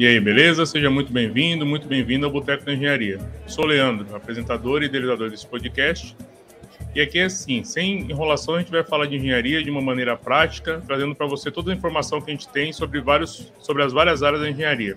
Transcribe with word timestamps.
E 0.00 0.06
aí, 0.06 0.18
beleza? 0.18 0.64
Seja 0.64 0.88
muito 0.88 1.12
bem-vindo, 1.12 1.66
muito 1.66 1.86
bem-vindo 1.86 2.24
ao 2.24 2.32
Boteco 2.32 2.64
da 2.64 2.72
Engenharia. 2.72 3.18
Sou 3.46 3.66
Leandro, 3.66 4.16
apresentador 4.16 4.82
e 4.82 4.86
idealizador 4.86 5.28
desse 5.28 5.46
podcast. 5.46 6.16
E 6.94 7.02
aqui 7.02 7.18
é 7.18 7.24
assim, 7.24 7.62
sem 7.62 8.10
enrolação, 8.10 8.54
a 8.54 8.60
gente 8.60 8.70
vai 8.70 8.82
falar 8.82 9.04
de 9.04 9.16
engenharia 9.16 9.62
de 9.62 9.70
uma 9.70 9.82
maneira 9.82 10.16
prática, 10.16 10.82
trazendo 10.86 11.14
para 11.14 11.26
você 11.26 11.50
toda 11.50 11.70
a 11.70 11.74
informação 11.74 12.18
que 12.18 12.30
a 12.30 12.34
gente 12.34 12.48
tem 12.48 12.72
sobre, 12.72 12.98
vários, 12.98 13.52
sobre 13.58 13.82
as 13.82 13.92
várias 13.92 14.22
áreas 14.22 14.40
da 14.40 14.48
engenharia. 14.48 14.96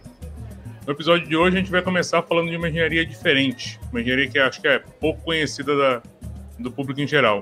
No 0.87 0.93
episódio 0.93 1.27
de 1.27 1.35
hoje, 1.35 1.57
a 1.57 1.59
gente 1.59 1.69
vai 1.69 1.81
começar 1.81 2.21
falando 2.21 2.49
de 2.49 2.55
uma 2.55 2.69
engenharia 2.69 3.05
diferente, 3.05 3.77
uma 3.91 3.99
engenharia 3.99 4.29
que 4.29 4.39
acho 4.39 4.61
que 4.61 4.69
é 4.69 4.79
pouco 4.79 5.21
conhecida 5.21 5.75
da, 5.75 6.01
do 6.57 6.71
público 6.71 7.01
em 7.01 7.07
geral. 7.07 7.41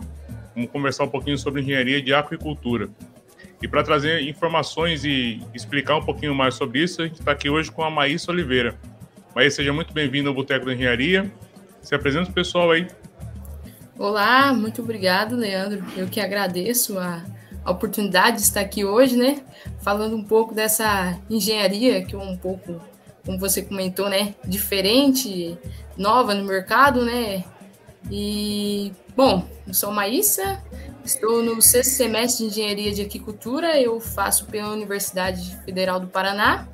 Vamos 0.56 0.72
conversar 0.72 1.04
um 1.04 1.10
pouquinho 1.10 1.38
sobre 1.38 1.62
engenharia 1.62 2.02
de 2.02 2.12
aquicultura. 2.12 2.90
E 3.62 3.68
para 3.68 3.84
trazer 3.84 4.28
informações 4.28 5.06
e 5.06 5.40
explicar 5.54 5.96
um 5.96 6.04
pouquinho 6.04 6.34
mais 6.34 6.56
sobre 6.56 6.82
isso, 6.82 7.02
a 7.02 7.06
gente 7.06 7.20
está 7.20 7.32
aqui 7.32 7.48
hoje 7.48 7.72
com 7.72 7.84
a 7.84 7.92
Maísa 7.92 8.32
Oliveira. 8.32 8.76
Maísa, 9.36 9.58
seja 9.58 9.72
muito 9.72 9.94
bem-vinda 9.94 10.30
ao 10.30 10.36
Boteco 10.36 10.66
da 10.66 10.74
Engenharia. 10.74 11.32
Se 11.80 11.94
apresenta 11.94 12.32
o 12.32 12.34
pessoal 12.34 12.72
aí. 12.72 12.88
Olá, 14.00 14.52
muito 14.52 14.82
obrigado, 14.82 15.36
Leandro. 15.36 15.84
Eu 15.96 16.08
que 16.08 16.20
agradeço 16.20 16.98
a, 16.98 17.24
a 17.64 17.70
oportunidade 17.70 18.38
de 18.38 18.42
estar 18.42 18.62
aqui 18.62 18.84
hoje, 18.84 19.16
né? 19.16 19.44
Falando 19.84 20.16
um 20.16 20.24
pouco 20.24 20.56
dessa 20.56 21.20
engenharia 21.30 22.04
que 22.04 22.16
é 22.16 22.18
um 22.18 22.36
pouco, 22.36 22.82
como 23.24 23.38
você 23.38 23.62
comentou, 23.62 24.10
né? 24.10 24.34
Diferente, 24.44 25.56
nova 25.96 26.34
no 26.34 26.46
mercado, 26.46 27.06
né? 27.06 27.44
E, 28.10 28.92
bom, 29.16 29.48
eu 29.68 29.74
sou 29.76 29.92
Maísa, 29.92 30.60
Estou 31.04 31.44
no 31.44 31.62
sexto 31.62 31.92
semestre 31.92 32.46
de 32.46 32.52
Engenharia 32.52 32.94
de 32.94 33.02
Aquicultura, 33.02 33.80
eu 33.80 34.00
faço 34.00 34.46
pela 34.46 34.72
Universidade 34.72 35.58
Federal 35.66 36.00
do 36.00 36.08
Paraná 36.08 36.68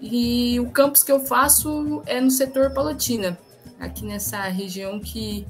e 0.00 0.58
o 0.58 0.70
campus 0.70 1.02
que 1.02 1.12
eu 1.12 1.20
faço 1.20 2.02
é 2.06 2.20
no 2.20 2.30
setor 2.30 2.72
Palotina, 2.72 3.38
aqui 3.78 4.04
nessa 4.04 4.42
região 4.44 4.98
que 4.98 5.46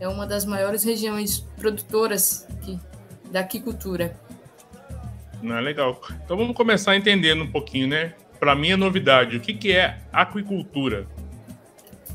é 0.00 0.08
uma 0.08 0.26
das 0.26 0.44
maiores 0.44 0.82
regiões 0.82 1.40
produtoras 1.56 2.46
aqui, 2.50 2.80
da 3.30 3.40
aquicultura. 3.40 4.18
Não, 5.40 5.56
é 5.56 5.60
legal. 5.60 6.00
Então 6.24 6.36
vamos 6.36 6.56
começar 6.56 6.96
entendendo 6.96 7.44
um 7.44 7.50
pouquinho, 7.50 7.88
né? 7.88 8.14
Para 8.40 8.54
mim 8.56 8.70
é 8.70 8.76
novidade. 8.76 9.36
O 9.36 9.40
que, 9.40 9.54
que 9.54 9.72
é 9.72 9.98
aquicultura? 10.12 11.06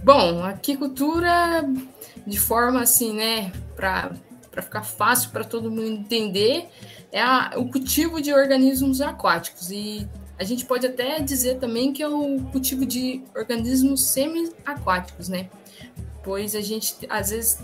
Bom, 0.03 0.43
aquicultura 0.43 1.63
de 2.27 2.39
forma 2.39 2.81
assim, 2.81 3.13
né, 3.13 3.51
para 3.75 4.11
para 4.61 4.81
ficar 4.81 4.83
fácil 4.83 5.31
para 5.31 5.43
todo 5.43 5.71
mundo 5.71 5.91
entender, 5.91 6.69
é 7.11 7.21
a, 7.21 7.53
o 7.57 7.69
cultivo 7.69 8.21
de 8.21 8.33
organismos 8.33 9.01
aquáticos. 9.01 9.71
E 9.71 10.07
a 10.37 10.43
gente 10.43 10.65
pode 10.65 10.85
até 10.85 11.19
dizer 11.19 11.57
também 11.57 11.91
que 11.91 12.01
é 12.01 12.07
o 12.07 12.39
cultivo 12.51 12.85
de 12.85 13.23
organismos 13.35 14.09
semi-aquáticos, 14.09 15.27
né? 15.27 15.49
Pois 16.23 16.55
a 16.55 16.61
gente, 16.61 16.95
às 17.09 17.31
vezes, 17.31 17.59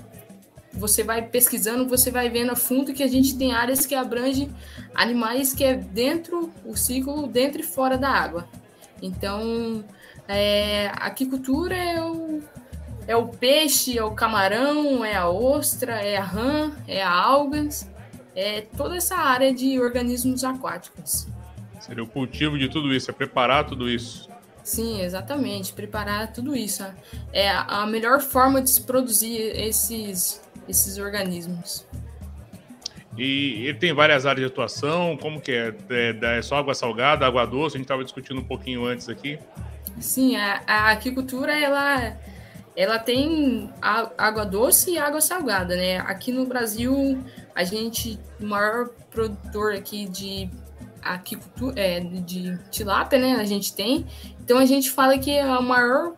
você 0.73 1.04
vai 1.04 1.22
pesquisando, 1.22 1.88
você 1.88 2.12
vai 2.12 2.30
vendo 2.30 2.52
a 2.52 2.56
fundo 2.56 2.94
que 2.94 3.04
a 3.04 3.08
gente 3.08 3.38
tem 3.38 3.54
áreas 3.54 3.86
que 3.86 3.95
abrangem 3.95 4.50
animais 4.95 5.54
que 5.54 5.64
é 5.64 5.76
dentro, 5.76 6.52
o 6.66 6.76
ciclo 6.76 7.28
dentro 7.28 7.61
e 7.61 7.64
fora 7.64 7.98
da 7.98 8.09
água. 8.09 8.48
Então, 9.02 9.86
é, 10.28 10.88
a 10.88 11.08
aquicultura 11.08 11.76
é 11.76 12.02
o 12.02 12.42
é 13.08 13.16
o 13.16 13.27
peixe, 13.27 13.97
é 13.97 14.03
o 14.03 14.11
camarão, 14.11 15.03
é 15.03 15.16
a 15.16 15.30
ostra, 15.30 15.94
é 15.94 16.17
a 16.17 16.23
rã, 16.23 16.72
é 16.88 17.02
a 17.02 17.11
algas, 17.11 17.89
é 18.36 18.61
toda 18.61 18.97
essa 18.97 19.16
área 19.16 19.53
de 19.53 19.80
organismos 19.80 20.44
aquáticos. 20.44 21.27
Seria 21.80 22.03
o 22.03 22.08
cultivo 22.08 22.58
de 22.58 22.67
tudo 22.67 22.94
isso, 22.94 23.09
é 23.09 23.14
preparar 23.14 23.66
tudo 23.66 23.89
isso. 23.89 24.30
Sim, 24.61 25.02
exatamente, 25.02 25.72
preparar 25.72 26.33
tudo 26.33 26.53
isso. 26.53 26.86
É 27.32 27.49
a 27.49 27.86
melhor 27.86 28.20
forma 28.20 28.61
de 28.61 28.70
se 28.70 28.82
produzir 28.82 29.55
esses, 29.55 30.42
esses 30.67 30.98
organismos. 30.98 31.87
E 33.17 33.65
ele 33.65 33.77
tem 33.80 33.93
várias 33.93 34.26
áreas 34.26 34.45
de 34.45 34.52
atuação, 34.52 35.17
como 35.17 35.39
que 35.39 35.52
é? 35.53 35.73
É, 35.89 36.37
é 36.37 36.42
só 36.42 36.58
água 36.58 36.76
salgada, 36.76 37.26
água 37.26 37.45
doce? 37.45 37.77
A 37.77 37.80
gente 37.80 37.86
estava 37.86 38.03
discutindo 38.03 38.42
um 38.42 38.43
pouquinho 38.43 38.86
antes 38.86 39.08
aqui. 39.08 39.39
Sim, 39.99 40.36
a, 40.36 40.61
a 40.67 40.92
aquicultura, 40.92 41.58
ela 41.58 42.15
ela 42.77 42.99
tem 42.99 43.73
água 43.82 44.45
doce 44.45 44.92
e 44.92 44.98
água 44.99 45.20
salgada, 45.20 45.76
né? 45.76 45.98
Aqui 45.98 46.32
no 46.32 46.45
Brasil, 46.45 47.17
a 47.55 47.64
gente, 47.64 48.20
o 48.39 48.45
maior 48.45 48.89
produtor 49.10 49.73
aqui 49.73 50.08
de 50.08 50.48
aquicultura, 51.02 51.73
é, 51.82 51.99
de 51.99 52.55
tilápia, 52.70 53.17
né? 53.17 53.32
A 53.38 53.45
gente 53.45 53.73
tem. 53.73 54.05
Então 54.43 54.60
a 54.60 54.65
gente 54.67 54.92
fala 54.92 55.17
que 55.17 55.32
é 55.32 55.42
a 55.42 55.60
maior. 55.60 56.14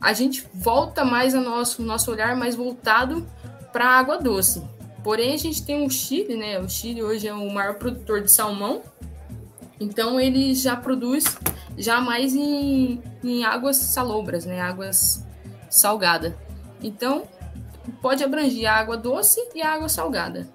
A 0.00 0.12
gente 0.12 0.46
volta 0.54 1.04
mais 1.04 1.34
a 1.34 1.40
nosso 1.40 1.82
nosso 1.82 2.12
olhar 2.12 2.36
mais 2.36 2.54
voltado 2.54 3.26
para 3.72 3.84
a 3.84 3.98
água 3.98 4.18
doce. 4.18 4.62
Porém, 5.02 5.34
a 5.34 5.36
gente 5.36 5.66
tem 5.66 5.84
o 5.84 5.90
Chile, 5.90 6.36
né? 6.36 6.60
O 6.60 6.68
Chile 6.68 7.02
hoje 7.02 7.26
é 7.26 7.34
o 7.34 7.52
maior 7.52 7.74
produtor 7.74 8.22
de 8.22 8.30
salmão. 8.30 8.82
Então 9.80 10.20
ele 10.20 10.54
já 10.54 10.76
produz 10.76 11.24
já 11.76 12.00
mais 12.00 12.36
em, 12.36 13.02
em 13.24 13.44
águas 13.44 13.78
salobras, 13.78 14.46
né? 14.46 14.60
Águas 14.60 15.26
salgada. 15.72 16.36
Então, 16.82 17.26
pode 18.00 18.22
abranger 18.22 18.70
a 18.70 18.74
água 18.74 18.96
doce 18.96 19.40
e 19.54 19.62
a 19.62 19.72
água 19.72 19.88
salgada. 19.88 20.48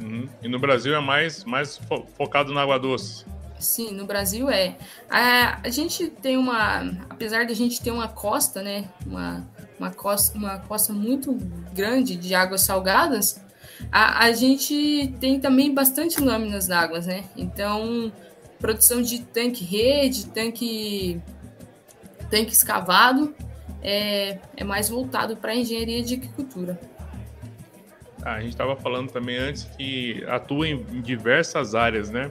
Uhum. 0.00 0.28
E 0.42 0.48
no 0.48 0.58
Brasil 0.58 0.94
é 0.94 1.00
mais, 1.00 1.44
mais 1.44 1.76
fo 1.76 2.04
focado 2.16 2.52
na 2.52 2.62
água 2.62 2.78
doce. 2.78 3.24
Sim, 3.58 3.90
no 3.92 4.06
Brasil 4.06 4.48
é. 4.48 4.76
A, 5.10 5.60
a 5.64 5.68
gente 5.68 6.06
tem 6.06 6.36
uma. 6.36 6.82
Apesar 7.10 7.44
de 7.44 7.52
a 7.52 7.56
gente 7.56 7.82
ter 7.82 7.90
uma 7.90 8.08
costa, 8.08 8.62
né? 8.62 8.88
Uma, 9.04 9.44
uma, 9.78 9.90
costa, 9.90 10.38
uma 10.38 10.58
costa 10.60 10.92
muito 10.92 11.34
grande 11.74 12.14
de 12.14 12.34
águas 12.34 12.60
salgadas, 12.60 13.42
a, 13.90 14.24
a 14.24 14.32
gente 14.32 15.12
tem 15.20 15.40
também 15.40 15.74
bastante 15.74 16.20
lâminas 16.20 16.68
d'água, 16.68 17.00
né? 17.00 17.24
Então, 17.36 18.12
produção 18.60 19.02
de 19.02 19.18
tanque 19.18 19.64
rede, 19.64 20.26
tanque, 20.26 21.20
tanque 22.30 22.52
escavado 22.52 23.34
é, 23.82 24.38
é 24.56 24.64
mais 24.64 24.88
voltado 24.88 25.36
para 25.36 25.52
a 25.52 25.56
engenharia 25.56 26.02
de 26.02 26.14
agricultura. 26.14 26.78
Ah, 28.22 28.34
a 28.34 28.40
gente 28.40 28.50
estava 28.50 28.76
falando 28.76 29.10
também 29.10 29.36
antes 29.36 29.64
que 29.64 30.24
atua 30.26 30.68
em, 30.68 30.82
diversas 31.00 31.74
áreas, 31.74 32.10
né? 32.10 32.30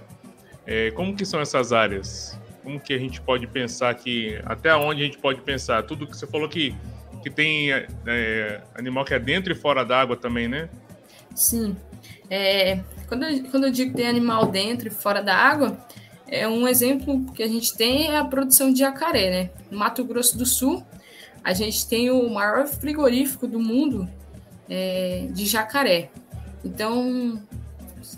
É, 0.66 0.91
como 0.91 1.16
que 1.16 1.25
são 1.25 1.40
essas 1.40 1.72
áreas? 1.72 2.38
Como 2.63 2.80
que 2.80 2.94
a 2.94 2.97
gente 2.97 3.22
pode 3.22 3.47
pensar 3.47 3.94
que 3.96 4.40
até 4.46 4.75
onde 4.75 5.02
a 5.02 5.06
gente 5.06 5.18
pode 5.18 5.41
pensar? 5.41 5.84
Tudo 5.84 6.06
que 6.06 6.18
você 6.18 6.28
falou 6.28 6.50
que 6.50 6.75
que 7.24 7.30
tem 7.30 7.72
é, 7.72 8.62
animal 8.75 9.03
que 9.03 9.14
é 9.14 9.19
dentro 9.19 9.52
e 9.52 9.56
fora 9.56 9.84
d'água 9.84 10.16
também, 10.16 10.47
né? 10.47 10.69
Sim. 11.35 11.75
É, 12.29 12.79
quando, 13.08 13.24
eu, 13.24 13.44
quando 13.50 13.66
eu 13.66 13.72
digo 13.72 13.91
que 13.91 13.97
tem 13.97 14.08
animal 14.08 14.47
dentro 14.47 14.88
e 14.88 14.91
fora 14.91 15.22
da 15.22 15.35
água, 15.35 15.78
é 16.28 16.47
um 16.47 16.68
exemplo 16.68 17.25
que 17.34 17.44
a 17.44 17.47
gente 17.47 17.75
tem 17.75 18.08
é 18.08 18.18
a 18.18 18.25
produção 18.25 18.72
de 18.72 18.79
jacaré, 18.79 19.29
né? 19.29 19.50
No 19.72 19.78
Mato 19.78 20.03
Grosso 20.03 20.38
do 20.38 20.46
Sul, 20.46 20.85
a 21.44 21.53
gente 21.53 21.88
tem 21.88 22.09
o 22.09 22.30
maior 22.30 22.68
frigorífico 22.68 23.48
do 23.48 23.59
mundo 23.59 24.09
é, 24.70 25.28
de 25.31 25.46
jacaré. 25.46 26.09
Então, 26.64 27.42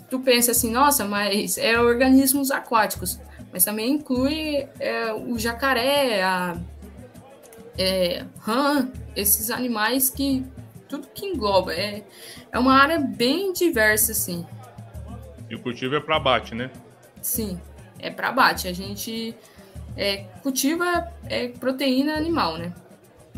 tu 0.08 0.20
pensa 0.20 0.50
assim, 0.50 0.70
nossa, 0.70 1.04
mas 1.04 1.56
é 1.58 1.78
organismos 1.78 2.50
aquáticos, 2.50 3.18
mas 3.52 3.64
também 3.64 3.92
inclui 3.92 4.66
é, 4.78 5.12
o 5.12 5.38
jacaré, 5.38 6.22
a 6.22 6.56
é, 7.78 8.24
rã, 8.38 8.90
esses 9.16 9.50
animais 9.50 10.10
que 10.10 10.44
tudo 10.88 11.06
que 11.14 11.24
engloba. 11.24 11.72
É, 11.72 12.02
é 12.50 12.58
uma 12.58 12.74
área 12.74 12.98
bem 12.98 13.52
diversa, 13.52 14.12
assim. 14.12 14.44
E 15.48 15.54
o 15.54 15.60
cultivo 15.60 15.94
é 15.94 16.00
para 16.00 16.16
abate, 16.16 16.54
né? 16.54 16.70
Sim, 17.22 17.60
é 17.98 18.10
para 18.10 18.28
abate. 18.28 18.68
A 18.68 18.72
gente 18.72 19.34
é, 19.96 20.24
cultiva 20.42 21.10
é, 21.24 21.48
proteína 21.48 22.14
animal, 22.14 22.58
né? 22.58 22.72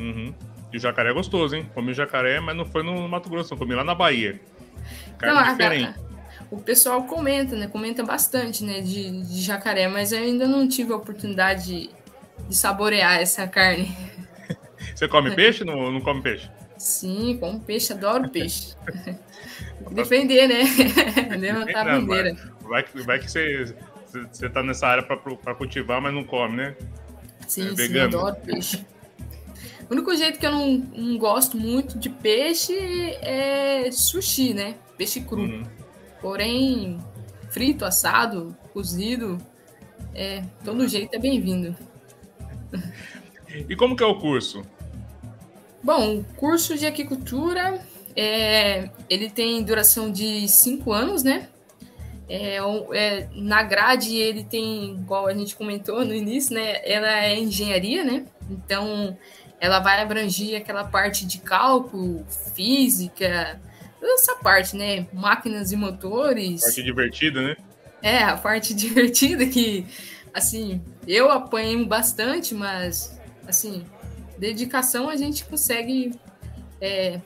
Uhum. 0.03 0.35
E 0.73 0.77
o 0.77 0.81
jacaré 0.81 1.11
é 1.11 1.13
gostoso, 1.13 1.55
hein? 1.55 1.71
Comi 1.75 1.95
jacaré, 1.95 2.41
mas 2.41 2.57
não 2.57 2.65
foi 2.65 2.83
no 2.83 3.09
Mato 3.09 3.29
Grosso, 3.29 3.53
não. 3.53 3.59
Comi 3.59 3.75
lá 3.75 3.85
na 3.85 3.95
Bahia. 3.95 4.41
Carne 5.19 5.39
não, 5.39 5.53
diferente. 5.53 5.95
o 6.51 6.59
pessoal 6.59 7.05
comenta, 7.05 7.55
né? 7.55 7.69
Comenta 7.69 8.03
bastante, 8.03 8.65
né? 8.65 8.81
De, 8.81 9.23
de 9.23 9.43
jacaré, 9.43 9.87
mas 9.87 10.13
eu 10.13 10.19
ainda 10.19 10.49
não 10.49 10.67
tive 10.67 10.93
a 10.93 10.97
oportunidade 10.97 11.67
de, 11.67 11.91
de 12.49 12.57
saborear 12.57 13.21
essa 13.21 13.47
carne. 13.47 13.95
Você 14.95 15.07
come 15.07 15.31
peixe 15.35 15.63
ou 15.63 15.67
não, 15.67 15.93
não 15.93 16.01
come 16.01 16.23
peixe? 16.23 16.51
Sim, 16.77 17.37
como 17.39 17.61
peixe, 17.61 17.93
adoro 17.93 18.29
peixe. 18.29 18.75
Defender, 19.93 20.49
né? 20.49 20.65
Levantar 21.37 21.89
a 21.89 22.01
bandeira. 22.01 22.35
Vai, 22.63 22.85
vai, 22.95 23.03
vai 23.05 23.19
que 23.19 23.31
você, 23.31 23.75
você 24.31 24.49
tá 24.49 24.63
nessa 24.63 24.87
área 24.87 25.03
para 25.03 25.55
cultivar, 25.55 26.01
mas 26.01 26.15
não 26.15 26.25
come, 26.25 26.57
né? 26.57 26.77
Sim, 27.47 27.73
é 27.73 27.77
sim, 27.77 27.99
adoro 27.99 28.37
peixe. 28.37 28.85
O 29.93 29.95
único 29.95 30.17
jeito 30.17 30.39
que 30.39 30.47
eu 30.47 30.51
não, 30.51 30.79
não 30.97 31.19
gosto 31.19 31.55
muito 31.55 31.99
de 31.99 32.09
peixe 32.09 32.75
é 33.21 33.91
sushi, 33.93 34.55
né? 34.55 34.77
Peixe 34.97 35.21
cru. 35.21 35.43
Uhum. 35.43 35.65
Porém, 36.19 36.99
frito, 37.51 37.85
assado, 37.85 38.57
cozido, 38.73 39.37
é, 40.15 40.45
todo 40.65 40.89
jeito 40.89 41.15
é 41.15 41.19
bem-vindo. 41.19 41.77
E 43.69 43.77
como 43.77 43.95
que 43.95 44.03
é 44.03 44.07
o 44.07 44.19
curso? 44.19 44.63
Bom, 45.83 46.21
o 46.21 46.25
curso 46.37 46.75
de 46.79 46.87
aquicultura, 46.87 47.79
é, 48.17 48.89
ele 49.11 49.29
tem 49.29 49.63
duração 49.63 50.11
de 50.11 50.49
cinco 50.49 50.91
anos, 50.91 51.23
né? 51.23 51.51
É, 52.31 52.57
é, 52.95 53.29
na 53.35 53.63
grade 53.63 54.17
ele 54.17 54.43
tem, 54.43 54.95
igual 54.95 55.27
a 55.27 55.35
gente 55.35 55.55
comentou 55.55 56.03
no 56.03 56.15
início, 56.15 56.55
né? 56.55 56.81
Ela 56.83 57.27
é 57.27 57.39
engenharia, 57.39 58.03
né? 58.03 58.25
Então 58.51 59.19
ela 59.63 59.79
vai 59.79 60.03
abranger 60.03 60.61
aquela 60.61 60.83
parte 60.83 61.25
de 61.25 61.39
cálculo, 61.39 62.27
física, 62.53 63.61
toda 64.01 64.13
essa 64.15 64.35
parte, 64.35 64.77
né? 64.77 65.07
Máquinas 65.13 65.71
e 65.71 65.77
motores. 65.77 66.63
Parte 66.63 66.83
divertida, 66.83 67.41
né? 67.41 67.57
É, 68.03 68.25
a 68.25 68.37
parte 68.37 68.75
divertida 68.75 69.47
que, 69.47 69.87
assim, 70.35 70.83
eu 71.07 71.31
apanho 71.31 71.87
bastante, 71.87 72.57
mas, 72.57 73.17
assim, 73.47 73.87
dedicação 74.37 75.09
a 75.09 75.15
gente 75.15 75.45
consegue 75.45 76.19
é, 76.81 77.21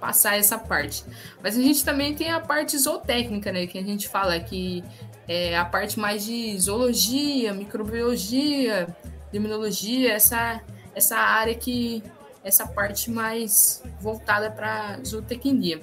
passar 0.00 0.38
essa 0.38 0.56
parte. 0.56 1.04
Mas 1.42 1.58
a 1.58 1.60
gente 1.60 1.84
também 1.84 2.14
tem 2.14 2.30
a 2.30 2.40
parte 2.40 2.78
zootécnica, 2.78 3.52
né? 3.52 3.66
Que 3.66 3.76
a 3.76 3.82
gente 3.82 4.08
fala 4.08 4.40
que 4.40 4.82
é 5.28 5.58
a 5.58 5.64
parte 5.66 6.00
mais 6.00 6.24
de 6.24 6.58
zoologia, 6.58 7.52
microbiologia, 7.52 8.88
imunologia, 9.30 10.14
essa, 10.14 10.62
essa 10.94 11.16
área 11.16 11.54
que 11.54 12.02
essa 12.42 12.66
parte 12.66 13.10
mais 13.10 13.82
voltada 14.00 14.50
para 14.50 15.00
zootecnia. 15.02 15.80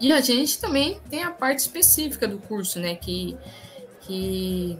E 0.00 0.12
a 0.12 0.20
gente 0.20 0.58
também 0.58 1.00
tem 1.08 1.22
a 1.22 1.30
parte 1.30 1.60
específica 1.60 2.26
do 2.26 2.38
curso, 2.38 2.80
né? 2.80 2.96
Que, 2.96 3.38
que, 4.00 4.76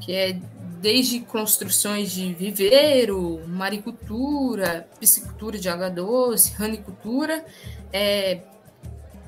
que 0.00 0.12
é 0.12 0.38
desde 0.80 1.20
construções 1.20 2.12
de 2.12 2.34
viveiro, 2.34 3.40
maricultura, 3.48 4.86
piscicultura 4.98 5.58
de 5.58 5.68
água 5.68 5.88
doce, 5.88 6.52
ranicultura, 6.52 7.44
é, 7.90 8.42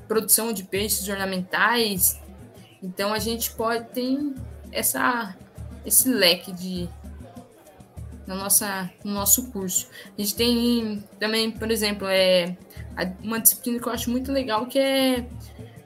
produção 0.07 0.53
de 0.53 0.63
peixes 0.63 1.07
ornamentais. 1.07 2.19
Então 2.81 3.11
a 3.11 3.17
gente 3.17 3.51
pode 3.51 3.85
ter 3.85 4.19
essa, 4.71 5.35
esse 5.83 6.09
leque 6.09 6.51
de 6.51 6.87
na 8.25 8.35
nossa, 8.35 8.89
no 9.03 9.13
nosso 9.13 9.51
curso. 9.51 9.89
A 10.17 10.21
gente 10.21 10.35
tem 10.35 11.03
também, 11.19 11.51
por 11.51 11.69
exemplo, 11.71 12.07
é, 12.07 12.55
uma 13.21 13.39
disciplina 13.39 13.79
que 13.79 13.87
eu 13.87 13.91
acho 13.91 14.09
muito 14.09 14.31
legal 14.31 14.65
que 14.65 14.79
é 14.79 15.25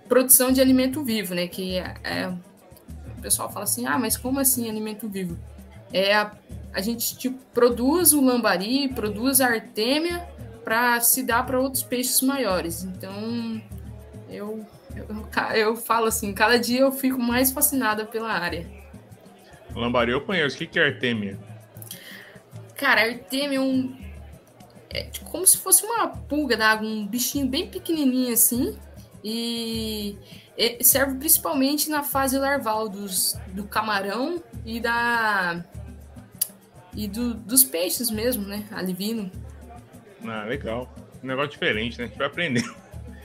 produção 0.07 0.51
de 0.51 0.61
alimento 0.61 1.03
vivo, 1.03 1.33
né? 1.33 1.47
Que 1.47 1.77
é, 1.77 1.95
é 2.03 2.27
o 2.27 3.21
pessoal 3.21 3.51
fala 3.51 3.63
assim, 3.63 3.85
ah, 3.85 3.97
mas 3.97 4.15
como 4.15 4.39
assim 4.39 4.69
alimento 4.69 5.07
vivo? 5.09 5.37
é 5.91 6.15
a, 6.15 6.31
a 6.73 6.81
gente 6.81 7.17
tipo, 7.17 7.37
produz 7.53 8.13
o 8.13 8.23
lambari, 8.23 8.87
produz 8.89 9.41
a 9.41 9.47
artêmia 9.47 10.27
para 10.63 10.99
se 11.01 11.23
dar 11.23 11.45
para 11.45 11.59
outros 11.59 11.83
peixes 11.83 12.21
maiores. 12.21 12.83
Então, 12.83 13.61
eu, 14.29 14.65
eu, 14.95 15.05
eu 15.55 15.75
falo 15.75 16.07
assim, 16.07 16.33
cada 16.33 16.57
dia 16.59 16.81
eu 16.81 16.91
fico 16.91 17.19
mais 17.19 17.51
fascinada 17.51 18.05
pela 18.05 18.31
área. 18.31 18.67
Lambari 19.75 20.11
eu 20.11 20.21
conheço. 20.21 20.55
O 20.55 20.59
que, 20.59 20.67
que 20.67 20.79
é 20.79 20.85
artêmia? 20.87 21.37
Cara, 22.77 23.01
artêmia 23.01 23.57
é 23.57 23.61
um... 23.61 23.97
É 24.89 25.09
como 25.25 25.45
se 25.45 25.57
fosse 25.57 25.83
uma 25.83 26.07
pulga 26.07 26.55
d'água, 26.55 26.87
um 26.87 27.05
bichinho 27.05 27.47
bem 27.47 27.67
pequenininho 27.67 28.31
assim. 28.31 28.77
E 29.23 30.17
serve 30.81 31.15
principalmente 31.15 31.89
na 31.89 32.03
fase 32.03 32.37
larval 32.37 32.87
dos, 32.87 33.37
do 33.47 33.65
camarão 33.65 34.41
e 34.65 34.79
da 34.79 35.63
e 36.95 37.07
do, 37.07 37.35
dos 37.35 37.63
peixes 37.63 38.09
mesmo, 38.09 38.47
né? 38.47 38.65
Alivino. 38.71 39.29
Ah, 40.25 40.45
legal. 40.45 40.91
Um 41.23 41.27
negócio 41.27 41.51
diferente, 41.51 41.99
né? 41.99 42.05
A 42.05 42.07
gente 42.07 42.17
vai 42.17 42.27
aprender. 42.27 42.63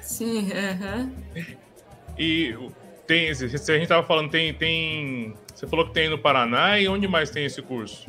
Sim, 0.01 0.51
aham. 0.53 1.11
Uh 1.35 1.39
-huh. 1.39 1.57
E 2.19 2.55
tem, 3.07 3.35
se 3.35 3.45
a 3.45 3.79
gente 3.79 3.89
tava 3.89 4.07
falando, 4.07 4.31
tem, 4.31 4.53
tem. 4.53 5.35
Você 5.55 5.67
falou 5.67 5.87
que 5.87 5.95
tem 5.95 6.11
no 6.11 6.19
Paraná 6.19 6.79
e 6.79 6.87
onde 6.87 7.09
mais 7.09 7.31
tem 7.31 7.47
esse 7.47 7.63
curso? 7.63 8.07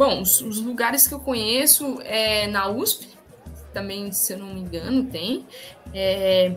Bom, 0.00 0.22
os, 0.22 0.40
os 0.40 0.58
lugares 0.62 1.06
que 1.06 1.12
eu 1.12 1.20
conheço 1.20 2.00
é 2.04 2.46
na 2.46 2.70
USP, 2.70 3.06
também, 3.70 4.10
se 4.10 4.32
eu 4.32 4.38
não 4.38 4.46
me 4.46 4.60
engano, 4.60 5.04
tem. 5.04 5.44
É, 5.92 6.56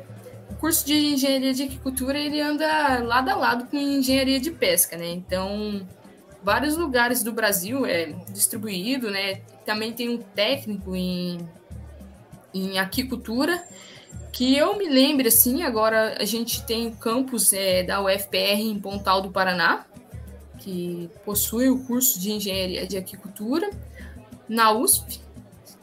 o 0.50 0.56
curso 0.56 0.86
de 0.86 0.94
engenharia 0.94 1.54
de 1.54 1.64
agricultura 1.64 2.18
ele 2.18 2.40
anda 2.40 3.04
lado 3.04 3.28
a 3.28 3.36
lado 3.36 3.66
com 3.66 3.76
engenharia 3.76 4.40
de 4.40 4.50
pesca, 4.50 4.96
né? 4.96 5.12
Então, 5.12 5.86
vários 6.42 6.78
lugares 6.78 7.22
do 7.22 7.34
Brasil 7.34 7.86
é 7.86 8.14
distribuído, 8.32 9.12
né? 9.12 9.42
Também 9.66 9.92
tem 9.92 10.08
um 10.08 10.20
técnico 10.20 10.96
em, 10.96 11.40
em 12.54 12.80
aquicultura, 12.80 13.62
que 14.32 14.56
eu 14.56 14.78
me 14.78 14.88
lembro, 14.88 15.28
assim, 15.28 15.64
agora 15.64 16.16
a 16.18 16.24
gente 16.24 16.66
tem 16.66 16.88
o 16.88 16.96
campus 16.96 17.52
é, 17.52 17.84
da 17.84 18.02
UFPR 18.02 18.62
em 18.62 18.80
Pontal 18.80 19.22
do 19.22 19.32
Paraná, 19.32 19.86
que 20.64 21.10
possui 21.26 21.70
o 21.70 21.80
curso 21.84 22.20
de 22.20 22.32
engenharia 22.32 22.88
de 22.88 22.98
aquicultura, 22.98 23.70
na 24.48 24.72
USP, 24.72 25.20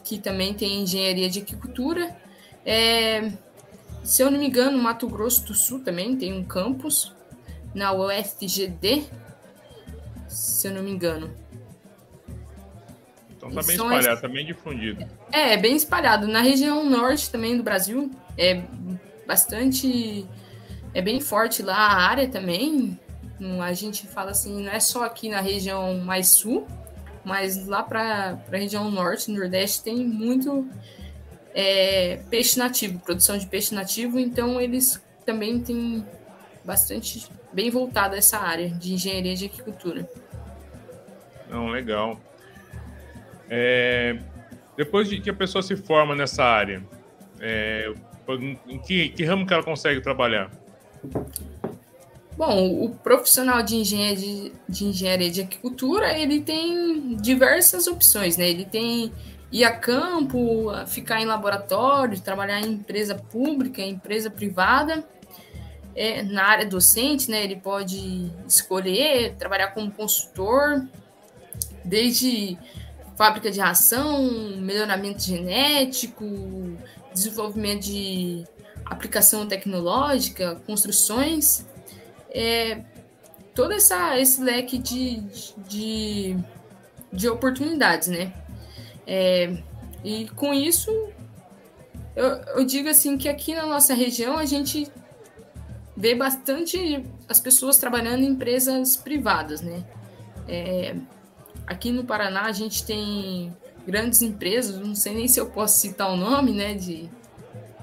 que 0.02 0.18
também 0.18 0.54
tem 0.54 0.82
engenharia 0.82 1.28
de 1.28 1.40
aquicultura, 1.40 2.16
é, 2.64 3.30
se 4.02 4.22
eu 4.22 4.30
não 4.30 4.38
me 4.38 4.46
engano, 4.46 4.78
Mato 4.78 5.06
Grosso 5.06 5.44
do 5.44 5.54
Sul 5.54 5.80
também 5.80 6.16
tem 6.16 6.32
um 6.32 6.42
campus, 6.42 7.14
na 7.74 7.92
UFGD, 7.92 9.04
se 10.26 10.68
eu 10.68 10.74
não 10.74 10.82
me 10.82 10.90
engano. 10.90 11.30
Então 13.36 13.50
tá 13.50 13.62
bem 13.62 13.76
São 13.76 13.86
espalhado, 13.86 14.14
es... 14.14 14.20
tá 14.20 14.28
bem 14.28 14.46
difundido. 14.46 15.06
É, 15.30 15.56
bem 15.56 15.76
espalhado. 15.76 16.26
Na 16.26 16.40
região 16.40 16.88
norte 16.88 17.30
também 17.30 17.56
do 17.56 17.62
Brasil 17.62 18.10
é 18.36 18.62
bastante. 19.26 20.26
É 20.92 21.00
bem 21.00 21.20
forte 21.20 21.62
lá 21.62 21.76
a 21.76 22.02
área 22.02 22.28
também. 22.28 22.98
A 23.62 23.72
gente 23.72 24.06
fala 24.06 24.32
assim, 24.32 24.62
não 24.62 24.70
é 24.70 24.80
só 24.80 25.04
aqui 25.04 25.28
na 25.28 25.40
região 25.40 25.98
mais 25.98 26.28
sul, 26.28 26.66
mas 27.24 27.66
lá 27.66 27.82
para 27.82 28.38
a 28.46 28.56
região 28.56 28.90
norte, 28.90 29.30
nordeste, 29.30 29.82
tem 29.82 29.96
muito 29.96 30.68
é, 31.54 32.20
peixe 32.28 32.58
nativo, 32.58 32.98
produção 33.00 33.38
de 33.38 33.46
peixe 33.46 33.74
nativo, 33.74 34.18
então 34.18 34.60
eles 34.60 35.02
também 35.24 35.60
têm 35.60 36.04
bastante 36.64 37.28
bem 37.52 37.70
voltado 37.70 38.14
a 38.14 38.18
essa 38.18 38.38
área 38.38 38.68
de 38.68 38.94
engenharia 38.94 39.34
de 39.34 39.46
agricultura. 39.46 40.08
Não, 41.48 41.68
legal. 41.68 42.20
É, 43.48 44.18
depois 44.76 45.08
de 45.08 45.20
que 45.20 45.30
a 45.30 45.34
pessoa 45.34 45.62
se 45.62 45.76
forma 45.76 46.14
nessa 46.14 46.44
área, 46.44 46.82
é, 47.40 47.92
em 48.68 48.78
que, 48.78 49.08
que 49.08 49.24
ramo 49.24 49.46
que 49.46 49.52
ela 49.52 49.62
consegue 49.62 50.00
trabalhar? 50.00 50.50
Bom, 52.40 52.84
o 52.84 52.88
profissional 52.88 53.62
de 53.62 53.76
engenharia 53.76 54.16
de, 54.16 54.52
de, 54.66 54.84
engenharia 54.86 55.30
de 55.30 55.42
agricultura, 55.42 56.18
ele 56.18 56.40
tem 56.40 57.14
diversas 57.16 57.86
opções, 57.86 58.38
né? 58.38 58.48
Ele 58.48 58.64
tem 58.64 59.12
ir 59.52 59.62
a 59.62 59.76
campo, 59.76 60.72
ficar 60.86 61.20
em 61.20 61.26
laboratório, 61.26 62.18
trabalhar 62.18 62.58
em 62.62 62.72
empresa 62.72 63.14
pública, 63.14 63.82
empresa 63.82 64.30
privada, 64.30 65.06
é, 65.94 66.22
na 66.22 66.44
área 66.44 66.64
docente, 66.64 67.30
né, 67.30 67.44
ele 67.44 67.56
pode 67.56 68.32
escolher 68.48 69.34
trabalhar 69.34 69.74
como 69.74 69.90
consultor, 69.90 70.86
desde 71.84 72.56
fábrica 73.18 73.50
de 73.50 73.60
ração, 73.60 74.30
melhoramento 74.56 75.22
genético, 75.22 76.24
desenvolvimento 77.12 77.82
de 77.82 78.46
aplicação 78.86 79.46
tecnológica, 79.46 80.58
construções, 80.66 81.66
é, 82.30 82.82
todo 83.54 83.72
essa, 83.72 84.18
esse 84.18 84.42
leque 84.42 84.78
de, 84.78 85.20
de, 85.68 86.36
de 87.12 87.28
oportunidades, 87.28 88.08
né? 88.08 88.32
É, 89.06 89.62
e 90.04 90.28
com 90.30 90.54
isso, 90.54 90.90
eu, 92.14 92.26
eu 92.26 92.64
digo 92.64 92.88
assim 92.88 93.18
que 93.18 93.28
aqui 93.28 93.54
na 93.54 93.66
nossa 93.66 93.94
região 93.94 94.38
a 94.38 94.44
gente 94.44 94.90
vê 95.96 96.14
bastante 96.14 97.04
as 97.28 97.40
pessoas 97.40 97.76
trabalhando 97.76 98.22
em 98.22 98.28
empresas 98.28 98.96
privadas, 98.96 99.60
né? 99.60 99.84
É, 100.48 100.96
aqui 101.66 101.92
no 101.92 102.04
Paraná 102.04 102.46
a 102.46 102.52
gente 102.52 102.84
tem 102.84 103.54
grandes 103.86 104.22
empresas, 104.22 104.76
não 104.78 104.94
sei 104.94 105.14
nem 105.14 105.28
se 105.28 105.38
eu 105.38 105.46
posso 105.46 105.78
citar 105.78 106.10
o 106.10 106.16
nome, 106.16 106.52
né, 106.52 106.74
de, 106.74 107.10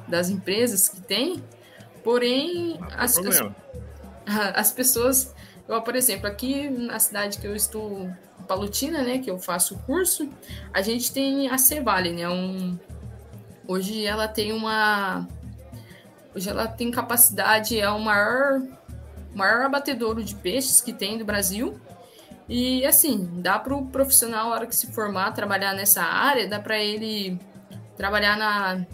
das 0.08 0.30
empresas 0.30 0.90
que 0.90 1.02
tem, 1.02 1.44
porém 2.04 2.80
as, 2.96 3.18
as, 3.18 3.42
as, 4.54 4.72
pessoas, 4.72 5.34
eu, 5.68 5.82
por 5.82 5.96
exemplo, 5.96 6.28
aqui 6.28 6.70
na 6.70 7.00
cidade 7.00 7.38
que 7.38 7.48
eu 7.48 7.56
estou, 7.56 8.12
Palutina, 8.48 9.02
né, 9.02 9.20
que 9.20 9.32
eu 9.32 9.40
faço 9.40 9.76
o 9.76 9.80
curso, 9.80 10.30
a 10.74 10.82
gente 10.82 11.12
tem 11.12 11.50
a 11.50 11.58
Cevale, 11.58 12.12
né, 12.12 12.28
um, 12.28 12.78
hoje 13.68 14.06
ela 14.06 14.28
tem 14.28 14.52
uma 14.52 15.28
Hoje 16.38 16.52
ela 16.52 16.68
tem 16.68 16.92
capacidade, 16.92 17.80
é 17.80 17.90
o 17.90 18.00
maior 18.00 18.62
maior 19.34 19.66
abatedouro 19.66 20.24
de 20.24 20.36
peixes 20.36 20.82
que 20.82 20.94
tem 20.94 21.18
do 21.18 21.26
Brasil. 21.26 21.80
E 22.48 22.86
assim, 22.86 23.28
dá 23.42 23.58
para 23.58 23.76
o 23.76 23.88
profissional, 23.88 24.50
na 24.50 24.56
hora 24.56 24.68
que 24.68 24.76
se 24.76 24.86
formar, 24.88 25.32
trabalhar 25.32 25.74
nessa 25.74 26.04
área, 26.04 26.48
dá 26.48 26.60
para 26.60 26.78
ele 26.78 27.40
trabalhar 27.98 28.38
na, 28.38 28.86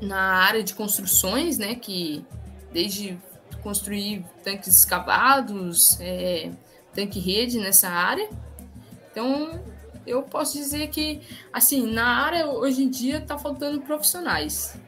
na 0.00 0.20
área 0.20 0.62
de 0.62 0.74
construções, 0.74 1.58
né? 1.58 1.74
Que 1.74 2.24
desde 2.72 3.18
construir 3.66 4.24
tanques 4.44 4.68
escavados, 4.68 6.00
é, 6.00 6.52
tanque 6.94 7.18
rede 7.18 7.58
nessa 7.58 7.88
área. 7.88 8.30
Então, 9.10 9.60
eu 10.06 10.22
posso 10.22 10.56
dizer 10.56 10.86
que, 10.86 11.20
assim, 11.52 11.84
na 11.84 12.06
área 12.24 12.46
hoje 12.46 12.84
em 12.84 12.88
dia 12.88 13.18
está 13.18 13.36
faltando 13.36 13.80
profissionais. 13.80 14.80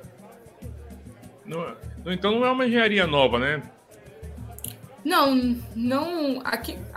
Não, 1.44 1.76
então 2.06 2.38
não 2.38 2.46
é 2.46 2.52
uma 2.52 2.66
engenharia 2.66 3.04
nova, 3.04 3.40
né? 3.40 3.60
Não, 5.04 5.34
não. 5.74 6.40
A 6.44 6.50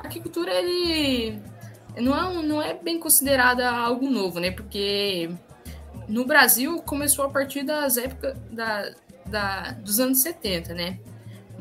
aquicultura 0.06 0.54
ele 0.54 1.42
não 1.98 2.16
é, 2.16 2.44
não 2.44 2.62
é 2.62 2.76
bem 2.76 3.00
considerada 3.00 3.68
algo 3.68 4.08
novo, 4.08 4.40
né? 4.40 4.52
Porque 4.52 5.32
no 6.08 6.26
Brasil 6.26 6.80
começou 6.84 7.26
a 7.26 7.30
partir 7.30 7.64
das 7.64 7.98
épocas 7.98 8.38
da, 8.52 8.94
da, 9.26 9.72
dos 9.72 10.00
anos 10.00 10.22
70, 10.22 10.76
né? 10.76 11.00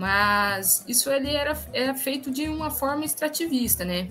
Mas 0.01 0.83
isso 0.89 1.11
ele 1.11 1.31
era, 1.31 1.55
era 1.75 1.95
feito 1.95 2.31
de 2.31 2.49
uma 2.49 2.71
forma 2.71 3.05
extrativista, 3.05 3.85
né? 3.85 4.09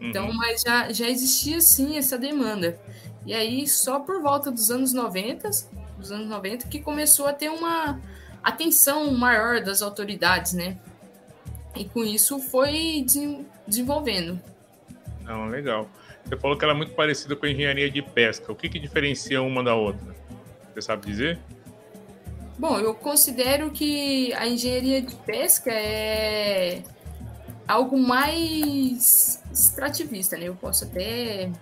Então, 0.00 0.26
uhum. 0.26 0.34
mas 0.34 0.62
já, 0.62 0.92
já 0.92 1.08
existia 1.08 1.60
sim 1.60 1.96
essa 1.96 2.18
demanda. 2.18 2.76
E 3.24 3.32
aí, 3.32 3.68
só 3.68 4.00
por 4.00 4.20
volta 4.20 4.50
dos 4.50 4.68
anos 4.68 4.92
90, 4.92 5.48
dos 5.96 6.10
anos 6.10 6.28
90, 6.28 6.66
que 6.66 6.80
começou 6.80 7.28
a 7.28 7.32
ter 7.32 7.50
uma 7.50 8.00
atenção 8.42 9.12
maior 9.12 9.60
das 9.60 9.80
autoridades, 9.80 10.54
né? 10.54 10.76
E 11.76 11.84
com 11.84 12.02
isso 12.02 12.40
foi 12.40 13.06
desenvolvendo. 13.64 14.40
Não, 15.22 15.46
legal. 15.46 15.88
Você 16.24 16.36
falou 16.36 16.58
que 16.58 16.64
ela 16.64 16.74
é 16.74 16.76
muito 16.76 16.94
parecida 16.94 17.36
com 17.36 17.46
a 17.46 17.48
engenharia 17.48 17.88
de 17.88 18.02
pesca. 18.02 18.50
O 18.50 18.56
que, 18.56 18.68
que 18.68 18.80
diferencia 18.80 19.40
uma 19.40 19.62
da 19.62 19.76
outra? 19.76 20.16
Você 20.74 20.82
sabe 20.82 21.06
dizer? 21.06 21.38
Bom, 22.58 22.78
eu 22.80 22.92
considero 22.92 23.70
que 23.70 24.32
a 24.34 24.46
engenharia 24.48 25.00
de 25.00 25.14
pesca 25.14 25.70
é 25.70 26.82
algo 27.68 27.96
mais 27.96 29.40
extrativista, 29.52 30.36
né? 30.36 30.48
Eu 30.48 30.56
posso 30.56 30.84
até 30.84 31.52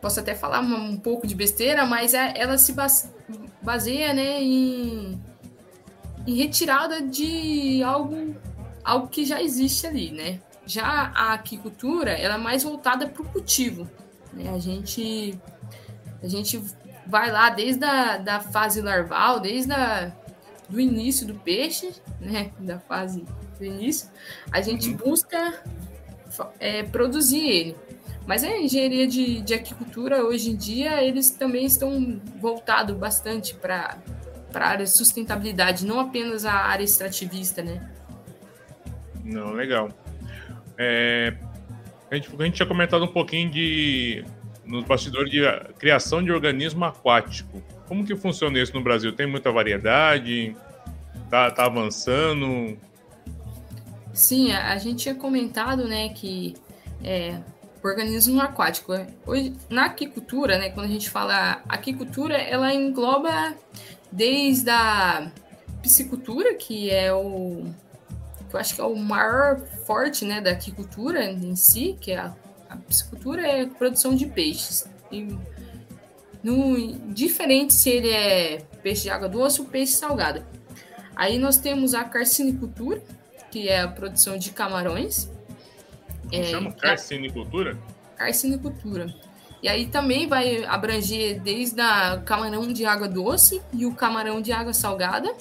posso 0.00 0.20
até 0.20 0.34
falar 0.34 0.60
um 0.60 0.96
pouco 0.98 1.26
de 1.26 1.34
besteira, 1.34 1.86
mas 1.86 2.12
é, 2.12 2.34
ela 2.36 2.58
se 2.58 2.74
baseia, 3.62 4.12
né, 4.12 4.40
em, 4.42 5.20
em 6.26 6.34
retirada 6.34 7.00
de 7.00 7.82
algo 7.82 8.36
algo 8.84 9.08
que 9.08 9.24
já 9.24 9.42
existe 9.42 9.86
ali, 9.86 10.12
né? 10.12 10.38
Já 10.66 11.12
a 11.14 11.32
aquicultura, 11.32 12.10
ela 12.10 12.34
é 12.34 12.38
mais 12.38 12.62
voltada 12.62 13.08
para 13.08 13.22
o 13.22 13.28
cultivo. 13.28 13.88
Né? 14.32 14.50
A, 14.50 14.58
gente, 14.58 15.38
a 16.22 16.28
gente 16.28 16.62
vai 17.06 17.30
lá 17.30 17.50
desde 17.50 17.84
a 17.84 18.16
da 18.18 18.40
fase 18.40 18.80
larval, 18.80 19.40
desde 19.40 19.72
a, 19.72 20.12
do 20.68 20.80
início 20.80 21.26
do 21.26 21.34
peixe, 21.34 21.92
né? 22.20 22.50
da 22.58 22.78
fase 22.78 23.24
do 23.58 23.64
início, 23.64 24.08
a 24.50 24.60
gente 24.60 24.90
uhum. 24.90 24.96
busca 24.96 25.62
é, 26.58 26.82
produzir 26.82 27.46
ele. 27.46 27.76
Mas 28.26 28.42
a 28.42 28.58
engenharia 28.58 29.06
de, 29.06 29.40
de 29.40 29.54
aquicultura, 29.54 30.24
hoje 30.24 30.50
em 30.50 30.56
dia, 30.56 31.02
eles 31.02 31.30
também 31.30 31.64
estão 31.64 32.20
voltados 32.40 32.96
bastante 32.96 33.54
para 33.54 33.96
a 34.52 34.66
área 34.66 34.84
de 34.84 34.90
sustentabilidade, 34.90 35.86
não 35.86 36.00
apenas 36.00 36.44
a 36.44 36.52
área 36.52 36.82
extrativista, 36.82 37.62
né? 37.62 37.88
Não, 39.22 39.52
legal. 39.52 39.90
É, 40.76 41.36
a, 42.10 42.16
gente, 42.16 42.30
a 42.36 42.44
gente 42.44 42.54
tinha 42.54 42.66
comentado 42.66 43.04
um 43.04 43.12
pouquinho 43.12 43.48
de 43.48 44.24
nos 44.66 44.84
bastidores 44.84 45.30
de 45.30 45.40
criação 45.78 46.22
de 46.22 46.32
organismo 46.32 46.84
aquático. 46.84 47.62
Como 47.86 48.04
que 48.04 48.16
funciona 48.16 48.58
isso 48.58 48.74
no 48.74 48.82
Brasil? 48.82 49.12
Tem 49.12 49.26
muita 49.26 49.52
variedade? 49.52 50.56
Tá, 51.30 51.50
tá 51.50 51.66
avançando? 51.66 52.76
Sim, 54.12 54.52
a, 54.52 54.76
gente 54.78 55.02
tinha 55.02 55.14
comentado, 55.14 55.86
né, 55.86 56.08
que 56.08 56.54
é, 57.04 57.38
organismo 57.82 58.40
aquático. 58.40 58.92
É, 58.92 59.06
hoje, 59.26 59.54
na 59.68 59.86
aquicultura, 59.86 60.58
né, 60.58 60.70
quando 60.70 60.86
a 60.86 60.90
gente 60.90 61.10
fala 61.10 61.62
aquicultura, 61.68 62.36
ela 62.36 62.72
engloba 62.74 63.54
desde 64.10 64.70
a 64.70 65.30
piscicultura, 65.82 66.54
que 66.54 66.90
é 66.90 67.12
o 67.12 67.66
eu 68.52 68.60
acho 68.60 68.74
que 68.74 68.80
é 68.80 68.84
o 68.84 68.96
maior 68.96 69.60
forte 69.86 70.24
né, 70.24 70.40
da 70.40 70.52
aquicultura 70.52 71.24
em 71.24 71.54
si, 71.54 71.96
que 72.00 72.12
é 72.12 72.18
a, 72.18 72.34
a 72.68 72.76
piscicultura, 72.76 73.46
é 73.46 73.66
produção 73.66 74.14
de 74.14 74.26
peixes. 74.26 74.88
E 75.10 75.36
no, 76.42 76.98
diferente 77.12 77.74
se 77.74 77.90
ele 77.90 78.10
é 78.10 78.58
peixe 78.82 79.02
de 79.02 79.10
água 79.10 79.28
doce 79.28 79.60
ou 79.60 79.66
peixe 79.66 79.92
salgado. 79.92 80.44
Aí 81.14 81.38
nós 81.38 81.56
temos 81.56 81.94
a 81.94 82.04
carcinicultura, 82.04 83.02
que 83.50 83.68
é 83.68 83.80
a 83.80 83.88
produção 83.88 84.36
de 84.36 84.50
camarões. 84.50 85.30
Como 86.28 86.42
é, 86.42 86.44
chama? 86.44 86.72
Carcinicultura? 86.72 87.78
Carcinicultura. 88.16 89.14
E 89.62 89.68
aí 89.68 89.86
também 89.86 90.28
vai 90.28 90.64
abranger 90.64 91.40
desde 91.40 91.80
a 91.80 92.22
camarão 92.24 92.72
de 92.72 92.84
água 92.84 93.08
doce 93.08 93.62
e 93.72 93.86
o 93.86 93.94
camarão 93.94 94.40
de 94.40 94.52
água 94.52 94.72
salgada. 94.72 95.34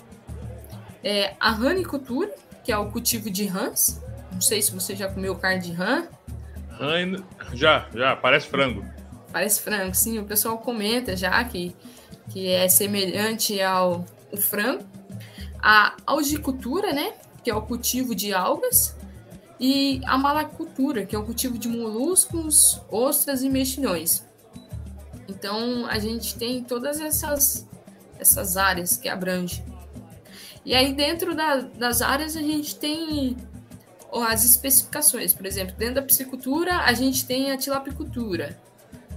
É, 1.04 1.36
a 1.40 1.52
ranicultura, 1.52 2.34
que 2.64 2.72
é 2.72 2.78
o 2.78 2.90
cultivo 2.90 3.30
de 3.30 3.46
rãs. 3.46 4.02
Não 4.32 4.42
sei 4.42 4.62
se 4.62 4.72
você 4.72 4.96
já 4.96 5.08
comeu 5.08 5.36
carne 5.36 5.62
de 5.62 5.72
rã. 5.72 6.08
Rã, 6.80 7.24
já, 7.54 7.88
já, 7.94 8.16
parece 8.16 8.48
frango. 8.48 8.86
Parece 9.32 9.62
frango, 9.62 9.96
sim. 9.96 10.20
O 10.20 10.26
pessoal 10.26 10.58
comenta 10.58 11.16
já 11.16 11.44
que, 11.44 11.76
que 12.30 12.50
é 12.50 12.68
semelhante 12.68 13.62
ao 13.62 14.06
o 14.32 14.38
frango. 14.38 14.84
A 15.62 15.96
algicultura, 16.06 16.94
né? 16.94 17.14
Que 17.44 17.50
é 17.50 17.56
o 17.56 17.62
cultivo 17.62 18.14
de 18.14 18.34
algas. 18.34 18.96
E 19.60 20.02
a 20.06 20.18
malacultura, 20.18 21.06
que 21.06 21.16
é 21.16 21.20
o 21.20 21.24
cultivo 21.24 21.58
de 21.58 21.68
moluscos, 21.68 22.82
ostras 22.92 23.42
e 23.42 23.50
mexilhões. 23.50 24.26
Então, 25.28 25.86
a 25.88 25.98
gente 25.98 26.36
tem 26.36 26.64
todas 26.64 27.00
essas, 27.00 27.68
essas 28.20 28.58
áreas 28.58 28.98
que 28.98 29.08
abrange. 29.08 29.64
E 30.66 30.76
aí, 30.76 30.94
dentro 30.94 31.36
da, 31.36 31.58
das 31.58 32.02
áreas, 32.02 32.36
a 32.36 32.42
gente 32.42 32.76
tem 32.76 33.38
as 34.24 34.46
especificações. 34.46 35.34
Por 35.34 35.46
exemplo, 35.46 35.76
dentro 35.76 35.96
da 35.96 36.02
piscicultura, 36.02 36.78
a 36.78 36.94
gente 36.94 37.26
tem 37.26 37.52
a 37.52 37.58
tilapicultura. 37.58 38.58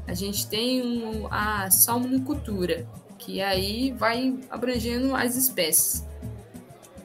A 0.06 0.14
gente 0.14 0.46
tem 0.48 0.82
um, 0.82 1.28
a 1.30 1.70
salmonicultura, 1.70 2.86
que 3.18 3.42
aí 3.42 3.92
vai 3.92 4.38
abrangendo 4.50 5.14
as 5.14 5.36
espécies. 5.36 6.06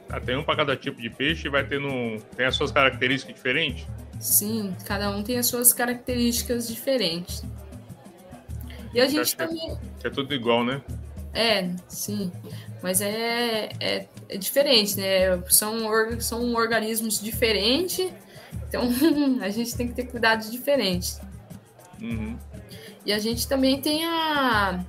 Ah, 0.09 0.19
tem 0.19 0.37
um 0.37 0.43
para 0.43 0.55
cada 0.55 0.77
tipo 0.77 1.01
de 1.01 1.09
peixe 1.09 1.49
vai 1.49 1.65
ter 1.65 1.79
no, 1.79 2.21
tem 2.35 2.45
as 2.45 2.55
suas 2.55 2.71
características 2.71 3.35
diferentes? 3.35 3.87
Sim, 4.19 4.73
cada 4.85 5.09
um 5.09 5.23
tem 5.23 5.37
as 5.37 5.47
suas 5.47 5.73
características 5.73 6.67
diferentes. 6.67 7.43
E 8.93 9.01
a 9.01 9.07
gente 9.07 9.33
é 9.33 9.37
também. 9.37 9.77
É, 10.03 10.07
é 10.07 10.09
tudo 10.09 10.33
igual, 10.33 10.63
né? 10.63 10.81
É, 11.33 11.71
sim. 11.87 12.31
Mas 12.83 12.99
é, 12.99 13.69
é, 13.79 14.07
é 14.27 14.37
diferente, 14.37 14.97
né? 14.97 15.41
São, 15.47 15.79
são 16.19 16.53
organismos 16.53 17.21
diferentes, 17.21 18.11
então 18.67 18.89
a 19.41 19.49
gente 19.49 19.73
tem 19.73 19.87
que 19.87 19.93
ter 19.93 20.07
cuidados 20.07 20.51
diferentes. 20.51 21.21
Uhum. 22.01 22.37
E 23.05 23.13
a 23.13 23.19
gente 23.19 23.47
também 23.47 23.79
tem 23.79 24.05
a, 24.05 24.83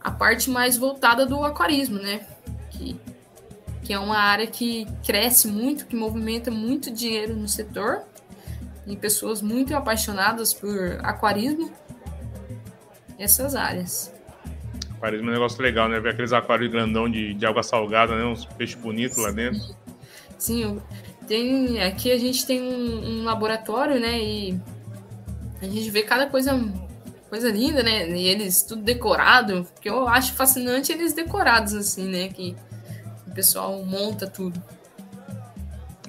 a 0.00 0.10
parte 0.12 0.48
mais 0.48 0.76
voltada 0.76 1.26
do 1.26 1.42
aquarismo, 1.42 1.98
né? 1.98 2.24
Que, 2.70 2.96
que 3.82 3.92
é 3.92 3.98
uma 3.98 4.18
área 4.18 4.46
que 4.46 4.86
cresce 5.04 5.48
muito, 5.48 5.86
que 5.86 5.96
movimenta 5.96 6.52
muito 6.52 6.88
dinheiro 6.88 7.34
no 7.34 7.48
setor. 7.48 8.02
E 8.86 8.96
pessoas 8.96 9.42
muito 9.42 9.74
apaixonadas 9.74 10.54
por 10.54 11.00
aquarismo. 11.02 11.70
Essas 13.18 13.56
áreas. 13.56 14.16
Aquarismo 14.98 15.28
é 15.28 15.30
um 15.30 15.34
negócio 15.34 15.62
legal, 15.62 15.88
né? 15.88 16.00
Ver 16.00 16.10
aqueles 16.10 16.32
aquários 16.32 16.70
grandão 16.70 17.08
de, 17.08 17.32
de 17.32 17.46
água 17.46 17.62
salgada, 17.62 18.16
né? 18.16 18.24
Uns 18.24 18.44
peixes 18.44 18.76
bonitos 18.76 19.16
lá 19.16 19.30
dentro. 19.30 19.74
Sim, 20.36 20.80
tem, 21.26 21.80
aqui 21.82 22.10
a 22.10 22.18
gente 22.18 22.44
tem 22.44 22.60
um, 22.60 23.20
um, 23.20 23.24
laboratório, 23.24 24.00
né? 24.00 24.18
E 24.18 24.60
a 25.62 25.66
gente 25.66 25.88
vê 25.90 26.02
cada 26.02 26.26
coisa, 26.26 26.52
coisa 27.28 27.50
linda, 27.50 27.82
né? 27.82 28.08
E 28.08 28.26
eles 28.26 28.62
tudo 28.62 28.82
decorado, 28.82 29.66
que 29.80 29.88
eu 29.88 30.08
acho 30.08 30.34
fascinante 30.34 30.90
eles 30.90 31.12
decorados 31.12 31.74
assim, 31.74 32.08
né? 32.08 32.28
Que 32.28 32.56
o 33.26 33.30
pessoal 33.32 33.84
monta 33.84 34.26
tudo. 34.26 34.60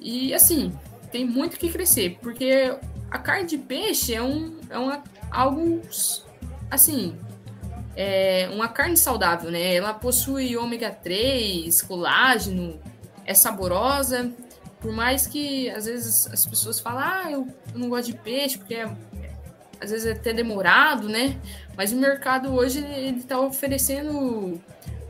e 0.00 0.34
assim, 0.34 0.72
tem 1.10 1.24
muito 1.24 1.58
que 1.58 1.70
crescer, 1.70 2.18
porque 2.20 2.76
a 3.10 3.18
carne 3.18 3.46
de 3.46 3.58
peixe 3.58 4.14
é, 4.14 4.22
um, 4.22 4.58
é 4.68 4.78
uma, 4.78 5.02
algo 5.30 5.82
assim. 6.70 7.16
É 7.96 8.48
uma 8.52 8.68
carne 8.68 8.96
saudável, 8.96 9.50
né? 9.50 9.74
Ela 9.74 9.92
possui 9.92 10.56
ômega 10.56 10.90
3, 10.90 11.82
colágeno, 11.82 12.80
é 13.26 13.34
saborosa. 13.34 14.32
Por 14.80 14.92
mais 14.92 15.26
que 15.26 15.68
às 15.70 15.86
vezes 15.86 16.28
as 16.28 16.46
pessoas 16.46 16.78
falam, 16.78 17.02
ah, 17.02 17.32
eu, 17.32 17.48
não 17.74 17.88
gosto 17.88 18.12
de 18.12 18.18
peixe, 18.18 18.56
porque 18.56 18.74
é, 18.74 18.88
às 19.80 19.90
vezes 19.90 20.06
é 20.06 20.12
até 20.12 20.32
demorado, 20.32 21.08
né? 21.08 21.38
Mas 21.76 21.92
o 21.92 21.96
mercado 21.96 22.52
hoje 22.54 22.78
ele 22.78 23.18
está 23.18 23.38
oferecendo 23.40 24.60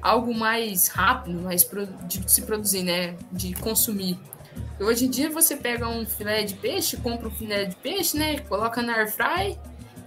algo 0.00 0.34
mais 0.34 0.88
rápido, 0.88 1.40
mais 1.42 1.68
de 2.06 2.30
se 2.30 2.42
produzir, 2.42 2.82
né? 2.82 3.16
De 3.32 3.54
consumir. 3.54 4.18
Hoje 4.80 5.06
em 5.06 5.10
dia 5.10 5.30
você 5.30 5.56
pega 5.56 5.88
um 5.88 6.06
filé 6.06 6.42
de 6.42 6.54
peixe, 6.54 6.96
compra 6.96 7.28
um 7.28 7.30
filé 7.30 7.64
de 7.64 7.76
peixe, 7.76 8.16
né? 8.16 8.38
Coloca 8.40 8.82
na 8.82 8.94
air 8.94 9.10
fry, 9.10 9.58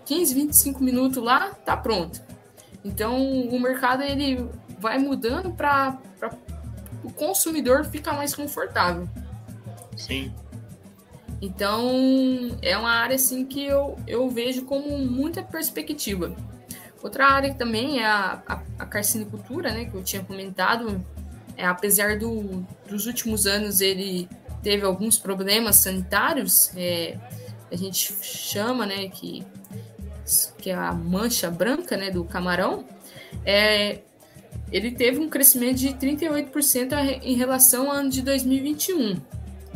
15, 0.05 0.33
25 0.33 0.83
minutos 0.83 1.23
lá, 1.23 1.51
tá 1.65 1.75
pronto. 1.75 2.21
Então 2.83 3.21
o 3.21 3.59
mercado 3.59 4.03
ele 4.03 4.49
vai 4.79 4.97
mudando 4.97 5.51
para 5.51 5.99
o 7.03 7.11
consumidor 7.11 7.85
ficar 7.85 8.13
mais 8.13 8.33
confortável. 8.33 9.07
Sim. 9.95 10.33
Então 11.41 12.55
é 12.61 12.77
uma 12.77 12.91
área 12.91 13.15
assim 13.15 13.45
que 13.45 13.65
eu, 13.65 13.97
eu 14.07 14.29
vejo 14.29 14.63
como 14.65 14.97
muita 14.99 15.41
perspectiva. 15.41 16.35
Outra 17.01 17.25
área 17.25 17.53
também 17.55 17.99
é 17.99 18.05
a, 18.05 18.43
a, 18.47 18.61
a 18.77 18.85
carcinicultura, 18.85 19.73
né, 19.73 19.85
que 19.85 19.95
eu 19.95 20.03
tinha 20.03 20.23
comentado. 20.23 21.03
É, 21.57 21.65
apesar 21.65 22.19
do, 22.19 22.65
dos 22.87 23.07
últimos 23.07 23.47
anos 23.47 23.81
ele 23.81 24.29
teve 24.61 24.85
alguns 24.85 25.17
problemas 25.17 25.77
sanitários, 25.77 26.71
é, 26.77 27.17
a 27.71 27.75
gente 27.75 28.13
chama, 28.21 28.85
né, 28.85 29.09
que, 29.09 29.43
que 30.59 30.69
é 30.69 30.75
a 30.75 30.93
mancha 30.93 31.49
branca, 31.49 31.97
né, 31.97 32.11
do 32.11 32.23
camarão, 32.23 32.85
é, 33.43 34.01
ele 34.71 34.91
teve 34.91 35.19
um 35.19 35.29
crescimento 35.29 35.77
de 35.77 35.89
38% 35.89 37.19
em 37.23 37.35
relação 37.35 37.89
ao 37.89 37.97
ano 37.97 38.09
de 38.09 38.21
2021, 38.21 39.19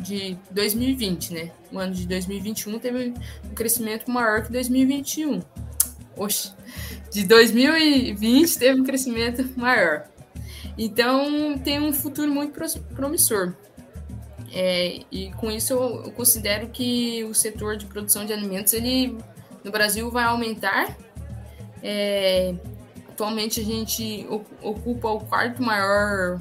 de 0.05 0.37
2020, 0.51 1.33
né? 1.33 1.51
O 1.71 1.79
ano 1.79 1.93
de 1.93 2.07
2021 2.07 2.79
teve 2.79 3.13
um 3.43 3.53
crescimento 3.55 4.09
maior 4.09 4.43
que 4.43 4.51
2021. 4.51 5.41
Oxe, 6.15 6.51
de 7.11 7.25
2020 7.25 8.57
teve 8.57 8.79
um 8.79 8.83
crescimento 8.83 9.43
maior. 9.57 10.05
Então, 10.77 11.57
tem 11.57 11.79
um 11.79 11.91
futuro 11.91 12.31
muito 12.31 12.53
promissor. 12.95 13.53
É, 14.53 14.99
e 15.11 15.31
com 15.31 15.51
isso 15.51 15.73
eu, 15.73 16.11
considero 16.11 16.69
que 16.69 17.23
o 17.25 17.33
setor 17.33 17.75
de 17.75 17.85
produção 17.85 18.25
de 18.25 18.31
alimentos 18.31 18.73
ele 18.73 19.17
no 19.63 19.71
Brasil 19.71 20.09
vai 20.11 20.25
aumentar. 20.25 20.95
É, 21.81 22.53
atualmente 23.09 23.59
a 23.59 23.63
gente 23.63 24.25
ocupa 24.61 25.09
o 25.09 25.19
quarto 25.21 25.61
maior 25.61 26.39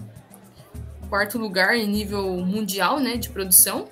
quarto 1.15 1.39
lugar 1.39 1.77
em 1.77 1.87
nível 1.87 2.37
mundial, 2.39 2.99
né, 2.99 3.17
de 3.17 3.29
produção. 3.29 3.89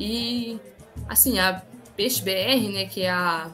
E 0.00 0.58
assim 1.06 1.38
a 1.38 1.62
Peixe 1.94 2.22
BR, 2.22 2.72
né, 2.72 2.86
que 2.86 3.02
é 3.02 3.10
a 3.10 3.50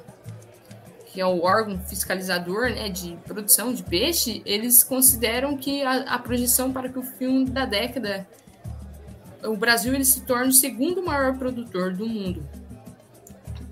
que 1.06 1.20
é 1.20 1.26
o 1.26 1.42
órgão 1.42 1.78
fiscalizador 1.80 2.70
né, 2.70 2.88
de 2.88 3.18
produção 3.26 3.74
de 3.74 3.82
peixe, 3.82 4.40
eles 4.46 4.82
consideram 4.82 5.58
que 5.58 5.82
a, 5.82 6.14
a 6.14 6.18
projeção 6.18 6.72
para 6.72 6.88
que 6.88 6.98
o 6.98 7.02
fim 7.02 7.44
da 7.44 7.66
década 7.66 8.26
o 9.44 9.54
Brasil 9.54 9.92
ele 9.92 10.06
se 10.06 10.22
torna 10.22 10.46
o 10.46 10.52
segundo 10.52 11.02
maior 11.02 11.36
produtor 11.36 11.92
do 11.92 12.06
mundo. 12.06 12.48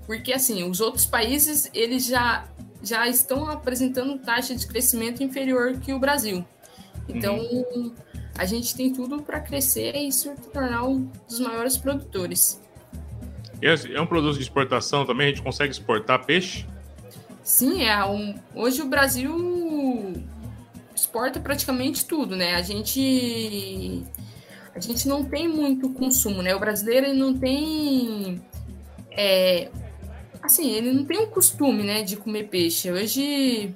Porque 0.05 0.33
assim, 0.33 0.69
os 0.69 0.81
outros 0.81 1.05
países 1.05 1.71
eles 1.73 2.05
já 2.05 2.45
já 2.83 3.07
estão 3.07 3.47
apresentando 3.47 4.19
taxa 4.19 4.53
de 4.53 4.67
crescimento 4.67 5.23
inferior 5.23 5.77
que 5.77 5.93
o 5.93 5.99
Brasil. 5.99 6.45
Então, 7.07 7.37
uhum. 7.37 7.93
A 8.37 8.45
gente 8.45 8.75
tem 8.75 8.93
tudo 8.93 9.21
para 9.21 9.39
crescer 9.39 9.95
e 9.95 10.11
se 10.11 10.29
tornar 10.53 10.83
um 10.83 11.09
dos 11.27 11.39
maiores 11.39 11.77
produtores. 11.77 12.61
É 13.61 14.01
um 14.01 14.07
produto 14.07 14.37
de 14.37 14.41
exportação 14.41 15.05
também? 15.05 15.27
A 15.27 15.29
gente 15.29 15.43
consegue 15.43 15.71
exportar 15.71 16.25
peixe? 16.25 16.65
Sim, 17.43 17.83
é 17.83 18.03
um, 18.05 18.35
hoje 18.55 18.81
o 18.81 18.87
Brasil 18.87 20.13
exporta 20.95 21.39
praticamente 21.39 22.05
tudo, 22.05 22.35
né? 22.35 22.55
A 22.55 22.61
gente 22.61 24.03
a 24.73 24.79
gente 24.79 25.07
não 25.07 25.23
tem 25.23 25.47
muito 25.47 25.89
consumo, 25.89 26.41
né? 26.41 26.55
O 26.55 26.59
brasileiro 26.59 27.07
ele 27.07 27.19
não 27.19 27.37
tem. 27.37 28.41
É, 29.11 29.69
assim, 30.41 30.71
ele 30.71 30.91
não 30.93 31.05
tem 31.05 31.19
o 31.19 31.27
costume, 31.27 31.83
né, 31.83 32.03
de 32.03 32.15
comer 32.15 32.45
peixe. 32.45 32.89
Hoje, 32.89 33.75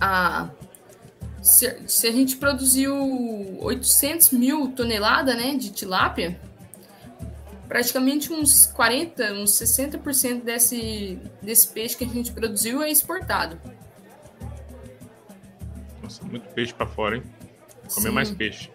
a, 0.00 0.48
se, 1.44 1.76
se 1.86 2.06
a 2.06 2.10
gente 2.10 2.38
produziu 2.38 3.58
800 3.60 4.30
mil 4.30 4.72
toneladas, 4.72 5.36
né, 5.36 5.54
de 5.54 5.70
tilápia, 5.70 6.40
praticamente 7.68 8.32
uns 8.32 8.64
40, 8.68 9.34
uns 9.34 9.50
60% 9.52 10.42
desse, 10.42 11.20
desse 11.42 11.68
peixe 11.68 11.98
que 11.98 12.04
a 12.04 12.08
gente 12.08 12.32
produziu 12.32 12.82
é 12.82 12.90
exportado. 12.90 13.60
Nossa, 16.02 16.24
muito 16.24 16.48
peixe 16.54 16.72
para 16.72 16.86
fora, 16.86 17.16
hein? 17.18 17.22
Comer 17.94 18.08
Sim. 18.08 18.14
mais 18.14 18.30
peixe. 18.30 18.70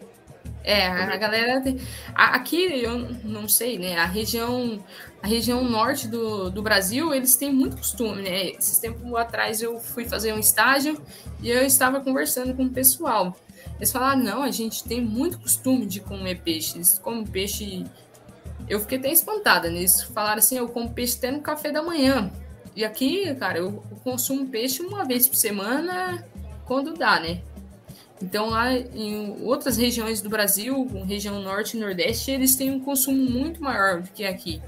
É, 0.63 0.87
a 0.87 1.15
galera 1.15 1.61
tem... 1.61 1.79
aqui 2.13 2.83
eu 2.83 2.99
não 3.23 3.47
sei, 3.47 3.77
né? 3.77 3.97
A 3.97 4.05
região 4.05 4.83
a 5.21 5.27
região 5.27 5.63
norte 5.63 6.07
do, 6.07 6.49
do 6.49 6.61
Brasil, 6.61 7.13
eles 7.13 7.35
têm 7.35 7.51
muito 7.51 7.77
costume, 7.77 8.21
né? 8.21 8.51
Esses 8.51 8.77
tempos 8.77 9.13
atrás 9.15 9.61
eu 9.61 9.79
fui 9.79 10.05
fazer 10.05 10.33
um 10.33 10.39
estágio 10.39 11.01
e 11.41 11.49
eu 11.49 11.65
estava 11.65 11.99
conversando 11.99 12.53
com 12.53 12.63
o 12.63 12.69
pessoal. 12.69 13.35
Eles 13.77 13.91
falaram: 13.91 14.21
"Não, 14.21 14.43
a 14.43 14.51
gente 14.51 14.83
tem 14.83 15.01
muito 15.01 15.39
costume 15.39 15.85
de 15.85 15.99
comer 15.99 16.41
peixe. 16.41 16.77
Eles 16.77 16.99
comem 16.99 17.25
peixe 17.25 17.85
eu 18.69 18.79
fiquei 18.79 18.99
até 18.99 19.11
espantada, 19.11 19.69
né? 19.69 19.79
Eles 19.79 20.03
falaram 20.03 20.37
assim: 20.37 20.57
eu 20.57 20.69
como 20.69 20.93
peixe 20.93 21.17
até 21.17 21.31
no 21.31 21.41
café 21.41 21.71
da 21.71 21.81
manhã. 21.81 22.31
E 22.75 22.85
aqui, 22.85 23.33
cara, 23.35 23.57
eu 23.57 23.83
consumo 24.03 24.47
peixe 24.47 24.81
uma 24.81 25.03
vez 25.03 25.27
por 25.27 25.35
semana, 25.35 26.23
quando 26.65 26.93
dá, 26.93 27.19
né? 27.19 27.41
Então, 28.21 28.49
lá 28.49 28.73
em 28.73 29.37
outras 29.43 29.77
regiões 29.77 30.21
do 30.21 30.29
Brasil, 30.29 30.85
região 31.07 31.41
norte 31.41 31.77
e 31.77 31.79
nordeste, 31.79 32.31
eles 32.31 32.55
têm 32.55 32.69
um 32.71 32.79
consumo 32.79 33.17
muito 33.17 33.63
maior 33.63 34.01
do 34.01 34.09
que 34.09 34.25
aqui. 34.25 34.61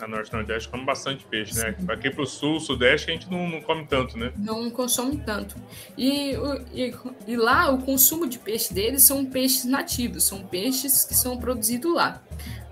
a 0.00 0.08
Norte 0.08 0.32
Nordeste 0.32 0.68
come 0.68 0.84
bastante 0.84 1.24
peixe, 1.24 1.54
né? 1.54 1.76
Aqui 1.88 2.10
para 2.10 2.22
o 2.22 2.26
Sul, 2.26 2.58
Sudeste, 2.58 3.08
a 3.10 3.14
gente 3.14 3.30
não, 3.30 3.48
não, 3.48 3.60
come 3.60 3.86
tanto, 3.86 4.18
né? 4.18 4.32
Não 4.36 4.68
consome 4.68 5.16
tanto. 5.18 5.54
E, 5.96 6.32
e, 6.72 6.92
e, 7.28 7.36
lá, 7.36 7.70
o 7.70 7.78
consumo 7.78 8.26
de 8.26 8.38
peixe 8.38 8.74
deles 8.74 9.04
são 9.04 9.24
peixes 9.24 9.64
nativos, 9.64 10.24
são 10.24 10.42
peixes 10.42 11.04
que 11.04 11.14
são 11.14 11.36
produzidos 11.36 11.94
lá. 11.94 12.20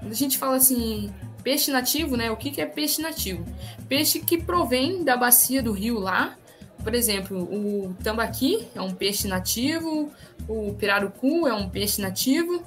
Quando 0.00 0.10
a 0.10 0.16
gente 0.16 0.38
fala 0.38 0.56
assim, 0.56 1.14
peixe 1.44 1.70
nativo, 1.70 2.16
né? 2.16 2.32
O 2.32 2.36
que, 2.36 2.50
que 2.50 2.60
é 2.60 2.66
peixe 2.66 3.00
nativo? 3.00 3.44
Peixe 3.88 4.18
que 4.18 4.38
provém 4.42 5.04
da 5.04 5.16
bacia 5.16 5.62
do 5.62 5.70
rio 5.72 6.00
lá. 6.00 6.36
Por 6.82 6.94
exemplo, 6.94 7.38
o 7.42 7.94
tambaqui 8.02 8.66
é 8.74 8.80
um 8.80 8.94
peixe 8.94 9.28
nativo, 9.28 10.10
o 10.48 10.74
pirarucu 10.74 11.46
é 11.46 11.54
um 11.54 11.68
peixe 11.68 12.00
nativo. 12.00 12.62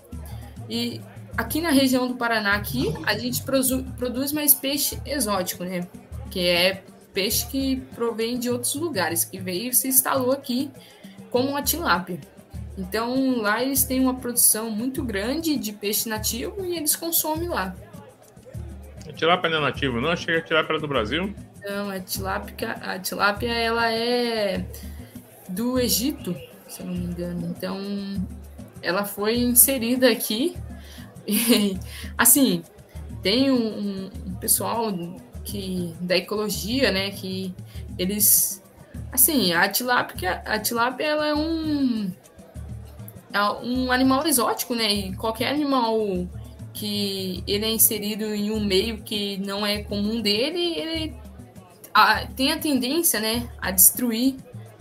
E 0.70 1.02
aqui 1.36 1.60
na 1.60 1.72
região 1.72 2.08
do 2.08 2.16
Paraná, 2.16 2.54
aqui, 2.54 2.94
a 3.06 3.18
gente 3.18 3.42
produz 3.42 4.32
mais 4.32 4.54
peixe 4.54 5.00
exótico, 5.06 5.64
né? 5.64 5.88
Que 6.30 6.48
é 6.48 6.84
peixe 7.14 7.48
que 7.48 7.78
provém 7.96 8.38
de 8.38 8.50
outros 8.50 8.76
lugares, 8.76 9.24
que 9.24 9.40
veio 9.40 9.70
e 9.70 9.74
se 9.74 9.88
instalou 9.88 10.32
aqui 10.32 10.72
como 11.30 11.58
a 11.58 11.62
tilápia. 11.62 12.20
Então 12.78 13.40
lá 13.40 13.62
eles 13.62 13.84
têm 13.84 14.00
uma 14.00 14.16
produção 14.16 14.70
muito 14.70 15.04
grande 15.04 15.58
de 15.58 15.74
peixe 15.74 16.10
nativo 16.10 16.66
e 16.66 16.76
eles 16.76 16.96
consomem 16.96 17.48
lá. 17.48 17.76
A 19.08 19.14
tilápia 19.14 19.50
não 19.50 19.58
é 19.58 19.62
nativo, 19.62 20.02
não? 20.02 20.16
Que 20.16 20.32
a 20.32 20.42
tilápia 20.42 20.80
do 20.80 20.88
Brasil. 20.88 21.34
Não, 21.64 21.90
a 21.90 22.00
tilápia, 22.00 22.72
a 22.82 23.00
tilápia 23.00 23.54
ela 23.54 23.92
é 23.92 24.66
do 25.48 25.80
Egito, 25.80 26.36
se 26.68 26.82
eu 26.82 26.88
não 26.88 26.94
me 26.94 27.06
engano. 27.06 27.54
Então 27.56 27.80
ela 28.82 29.06
foi 29.06 29.38
inserida 29.38 30.10
aqui 30.10 30.58
e, 31.26 31.78
assim, 32.18 32.64
tem 33.22 33.50
um, 33.50 34.10
um, 34.28 34.36
pessoal 34.36 34.92
que 35.46 35.94
da 36.02 36.18
ecologia, 36.18 36.92
né, 36.92 37.12
que 37.12 37.56
eles 37.98 38.62
assim, 39.12 39.54
a 39.54 39.70
tilápia, 39.70 40.42
a 40.46 40.60
tilápia 40.60 41.06
ela 41.06 41.28
é 41.28 41.36
um 41.36 42.12
é 43.32 43.42
um 43.64 43.92
animal 43.92 44.26
exótico, 44.28 44.76
né? 44.76 44.94
E 44.94 45.16
qualquer 45.16 45.50
animal 45.50 45.98
que 46.74 47.44
ele 47.48 47.66
é 47.66 47.70
inserido 47.70 48.26
em 48.26 48.52
um 48.52 48.64
meio 48.64 48.98
que 49.00 49.38
não 49.38 49.66
é 49.66 49.82
comum 49.84 50.22
dele, 50.22 50.78
ele 50.78 51.23
a, 51.94 52.26
tem 52.28 52.52
a 52.52 52.58
tendência, 52.58 53.20
né, 53.20 53.50
a 53.62 53.72
destruir 53.72 54.36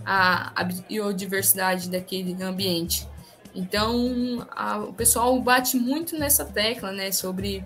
a, 0.05 0.51
a 0.59 0.63
biodiversidade 0.63 1.89
daquele 1.89 2.41
ambiente. 2.43 3.07
Então, 3.55 4.47
a, 4.51 4.79
o 4.79 4.93
pessoal 4.93 5.39
bate 5.39 5.77
muito 5.77 6.17
nessa 6.17 6.43
tecla, 6.43 6.91
né, 6.91 7.11
sobre 7.11 7.63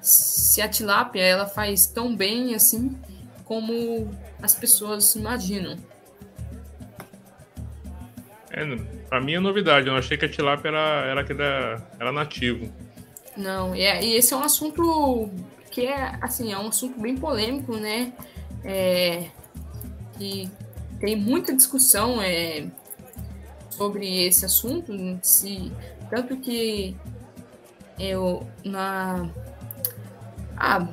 se 0.00 0.60
a 0.60 0.68
tilápia 0.68 1.22
ela 1.22 1.46
faz 1.46 1.86
tão 1.86 2.14
bem 2.14 2.54
assim 2.54 2.98
como 3.44 4.10
as 4.42 4.54
pessoas 4.54 5.14
imaginam. 5.14 5.76
É, 8.50 8.64
pra 9.08 9.20
mim 9.20 9.34
é 9.34 9.40
novidade, 9.40 9.88
eu 9.88 9.96
achei 9.96 10.18
que 10.18 10.26
a 10.26 10.28
tilápia 10.28 10.68
era, 10.68 11.06
era, 11.06 11.20
era, 11.20 11.88
era 11.98 12.12
nativo. 12.12 12.70
Não, 13.36 13.74
e, 13.74 13.82
é, 13.82 14.04
e 14.04 14.14
esse 14.16 14.34
é 14.34 14.36
um 14.36 14.42
assunto 14.42 15.30
que 15.70 15.86
é, 15.86 16.18
assim, 16.20 16.52
é 16.52 16.58
um 16.58 16.68
assunto 16.68 17.00
bem 17.00 17.16
polêmico, 17.16 17.76
né? 17.76 18.12
É, 18.64 19.26
que 20.18 20.48
tem 21.00 21.16
muita 21.16 21.54
discussão, 21.54 22.22
é, 22.22 22.66
sobre 23.70 24.26
esse 24.26 24.44
assunto, 24.44 24.92
tanto 26.10 26.36
que 26.36 26.94
eu 27.98 28.46
na 28.64 29.28
ah, 30.56 30.88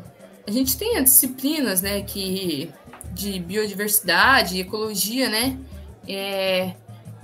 a 0.47 0.51
gente 0.51 0.77
tem 0.77 0.97
as 0.97 1.03
disciplinas, 1.03 1.81
né, 1.81 2.01
que 2.01 2.71
de 3.13 3.39
biodiversidade, 3.39 4.59
ecologia, 4.59 5.29
né, 5.29 5.59
é, 6.07 6.73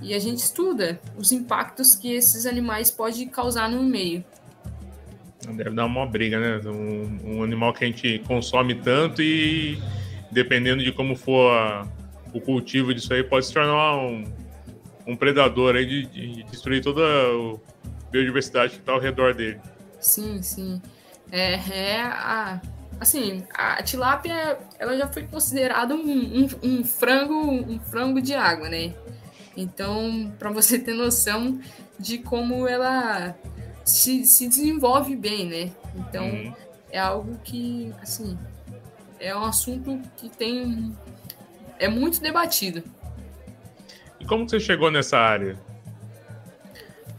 e 0.00 0.14
a 0.14 0.18
gente 0.18 0.38
estuda 0.38 1.00
os 1.16 1.32
impactos 1.32 1.94
que 1.94 2.12
esses 2.12 2.44
animais 2.46 2.90
podem 2.90 3.26
causar 3.28 3.68
no 3.70 3.82
meio. 3.82 4.24
Deve 5.54 5.70
dar 5.70 5.86
uma 5.86 6.04
briga, 6.06 6.40
né? 6.40 6.68
Um, 6.68 7.36
um 7.36 7.42
animal 7.42 7.72
que 7.72 7.84
a 7.84 7.86
gente 7.86 8.20
consome 8.26 8.74
tanto 8.74 9.22
e 9.22 9.78
dependendo 10.36 10.84
de 10.84 10.92
como 10.92 11.16
for 11.16 11.50
a, 11.50 11.88
o 12.30 12.38
cultivo 12.42 12.92
disso 12.92 13.14
aí, 13.14 13.24
pode 13.24 13.46
se 13.46 13.54
tornar 13.54 13.96
um, 13.96 14.22
um 15.06 15.16
predador 15.16 15.74
aí 15.74 15.86
de, 15.86 16.06
de 16.06 16.42
destruir 16.44 16.82
toda 16.82 17.00
a 17.02 18.10
biodiversidade 18.10 18.74
que 18.74 18.80
está 18.80 18.92
ao 18.92 19.00
redor 19.00 19.32
dele. 19.32 19.58
Sim, 19.98 20.42
sim. 20.42 20.82
É, 21.32 21.54
é 21.54 22.02
a, 22.02 22.60
assim, 23.00 23.42
a 23.54 23.82
tilápia 23.82 24.58
ela 24.78 24.94
já 24.98 25.08
foi 25.08 25.22
considerada 25.22 25.94
um, 25.94 26.00
um, 26.06 26.48
um, 26.62 26.84
frango 26.84 27.34
um 27.34 27.80
frango 27.80 28.20
de 28.20 28.34
água, 28.34 28.68
né? 28.68 28.92
Então, 29.56 30.30
para 30.38 30.50
você 30.50 30.78
ter 30.78 30.92
noção 30.92 31.58
de 31.98 32.18
como 32.18 32.68
ela 32.68 33.34
se, 33.86 34.26
se 34.26 34.46
desenvolve 34.46 35.16
bem, 35.16 35.46
né? 35.46 35.72
Então, 35.94 36.26
uhum. 36.26 36.52
é 36.92 36.98
algo 36.98 37.38
que, 37.42 37.90
assim, 38.02 38.36
é 39.18 39.34
um 39.36 39.44
assunto 39.44 40.00
que 40.16 40.28
tem 40.28 40.94
é 41.78 41.88
muito 41.88 42.20
debatido. 42.20 42.82
E 44.20 44.24
como 44.24 44.48
você 44.48 44.58
chegou 44.58 44.90
nessa 44.90 45.18
área? 45.18 45.56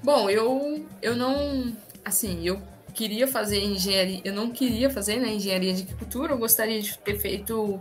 Bom, 0.03 0.29
eu, 0.29 0.85
eu 1.01 1.15
não. 1.15 1.75
Assim, 2.03 2.47
eu 2.47 2.61
queria 2.93 3.27
fazer 3.27 3.59
engenharia. 3.59 4.21
Eu 4.23 4.33
não 4.33 4.49
queria 4.49 4.89
fazer 4.89 5.17
né, 5.17 5.29
engenharia 5.29 5.73
de 5.73 5.83
agricultura, 5.83 6.33
eu 6.33 6.37
gostaria 6.37 6.81
de 6.81 6.97
ter 6.99 7.19
feito 7.19 7.79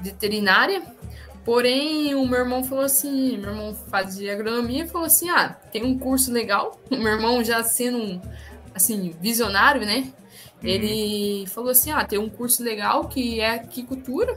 veterinária. 0.00 0.82
Porém, 1.44 2.14
o 2.14 2.26
meu 2.26 2.40
irmão 2.40 2.62
falou 2.62 2.84
assim: 2.84 3.36
meu 3.38 3.50
irmão 3.50 3.74
fazia 3.90 4.32
agronomia 4.32 4.84
e 4.84 4.88
falou 4.88 5.06
assim: 5.06 5.30
ah, 5.30 5.50
tem 5.72 5.84
um 5.84 5.98
curso 5.98 6.32
legal. 6.32 6.80
O 6.90 6.96
meu 6.96 7.12
irmão 7.12 7.42
já 7.42 7.64
sendo 7.64 8.20
assim, 8.74 9.14
visionário, 9.20 9.84
né? 9.84 10.12
Uhum. 10.62 10.68
Ele 10.68 11.46
falou 11.48 11.70
assim: 11.70 11.90
ah, 11.90 12.04
tem 12.04 12.18
um 12.18 12.28
curso 12.28 12.62
legal 12.62 13.08
que 13.08 13.40
é 13.40 13.50
aquicultura 13.56 14.36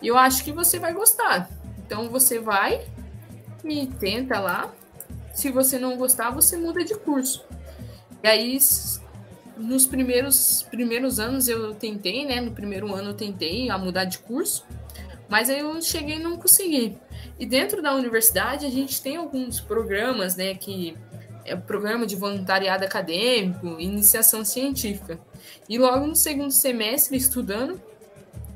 e 0.00 0.06
eu 0.06 0.16
acho 0.16 0.44
que 0.44 0.52
você 0.52 0.78
vai 0.78 0.92
gostar. 0.92 1.50
Então 1.78 2.08
você 2.08 2.38
vai, 2.38 2.86
e 3.64 3.86
tenta 3.86 4.38
lá. 4.38 4.72
Se 5.34 5.50
você 5.50 5.78
não 5.78 5.96
gostar, 5.96 6.30
você 6.30 6.56
muda 6.56 6.84
de 6.84 6.94
curso. 6.94 7.44
E 8.22 8.28
aí, 8.28 8.58
nos 9.56 9.86
primeiros, 9.86 10.66
primeiros 10.70 11.18
anos 11.18 11.48
eu 11.48 11.74
tentei, 11.74 12.24
né? 12.24 12.40
No 12.40 12.52
primeiro 12.52 12.92
ano 12.94 13.10
eu 13.10 13.14
tentei 13.14 13.70
a 13.70 13.78
mudar 13.78 14.04
de 14.04 14.18
curso, 14.18 14.64
mas 15.28 15.48
aí 15.48 15.60
eu 15.60 15.80
cheguei 15.80 16.16
e 16.16 16.22
não 16.22 16.36
consegui. 16.36 16.98
E 17.38 17.46
dentro 17.46 17.82
da 17.82 17.94
universidade 17.94 18.66
a 18.66 18.70
gente 18.70 19.00
tem 19.00 19.16
alguns 19.16 19.60
programas, 19.60 20.36
né? 20.36 20.54
Que 20.54 20.96
é 21.44 21.54
o 21.54 21.60
programa 21.60 22.06
de 22.06 22.16
voluntariado 22.16 22.84
acadêmico, 22.84 23.78
iniciação 23.78 24.44
científica. 24.44 25.18
E 25.68 25.78
logo 25.78 26.06
no 26.06 26.16
segundo 26.16 26.50
semestre, 26.50 27.16
estudando, 27.16 27.80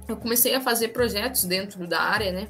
eu 0.09 0.17
comecei 0.17 0.55
a 0.55 0.61
fazer 0.61 0.89
projetos 0.89 1.45
dentro 1.45 1.87
da 1.87 2.01
área, 2.01 2.33
né? 2.33 2.49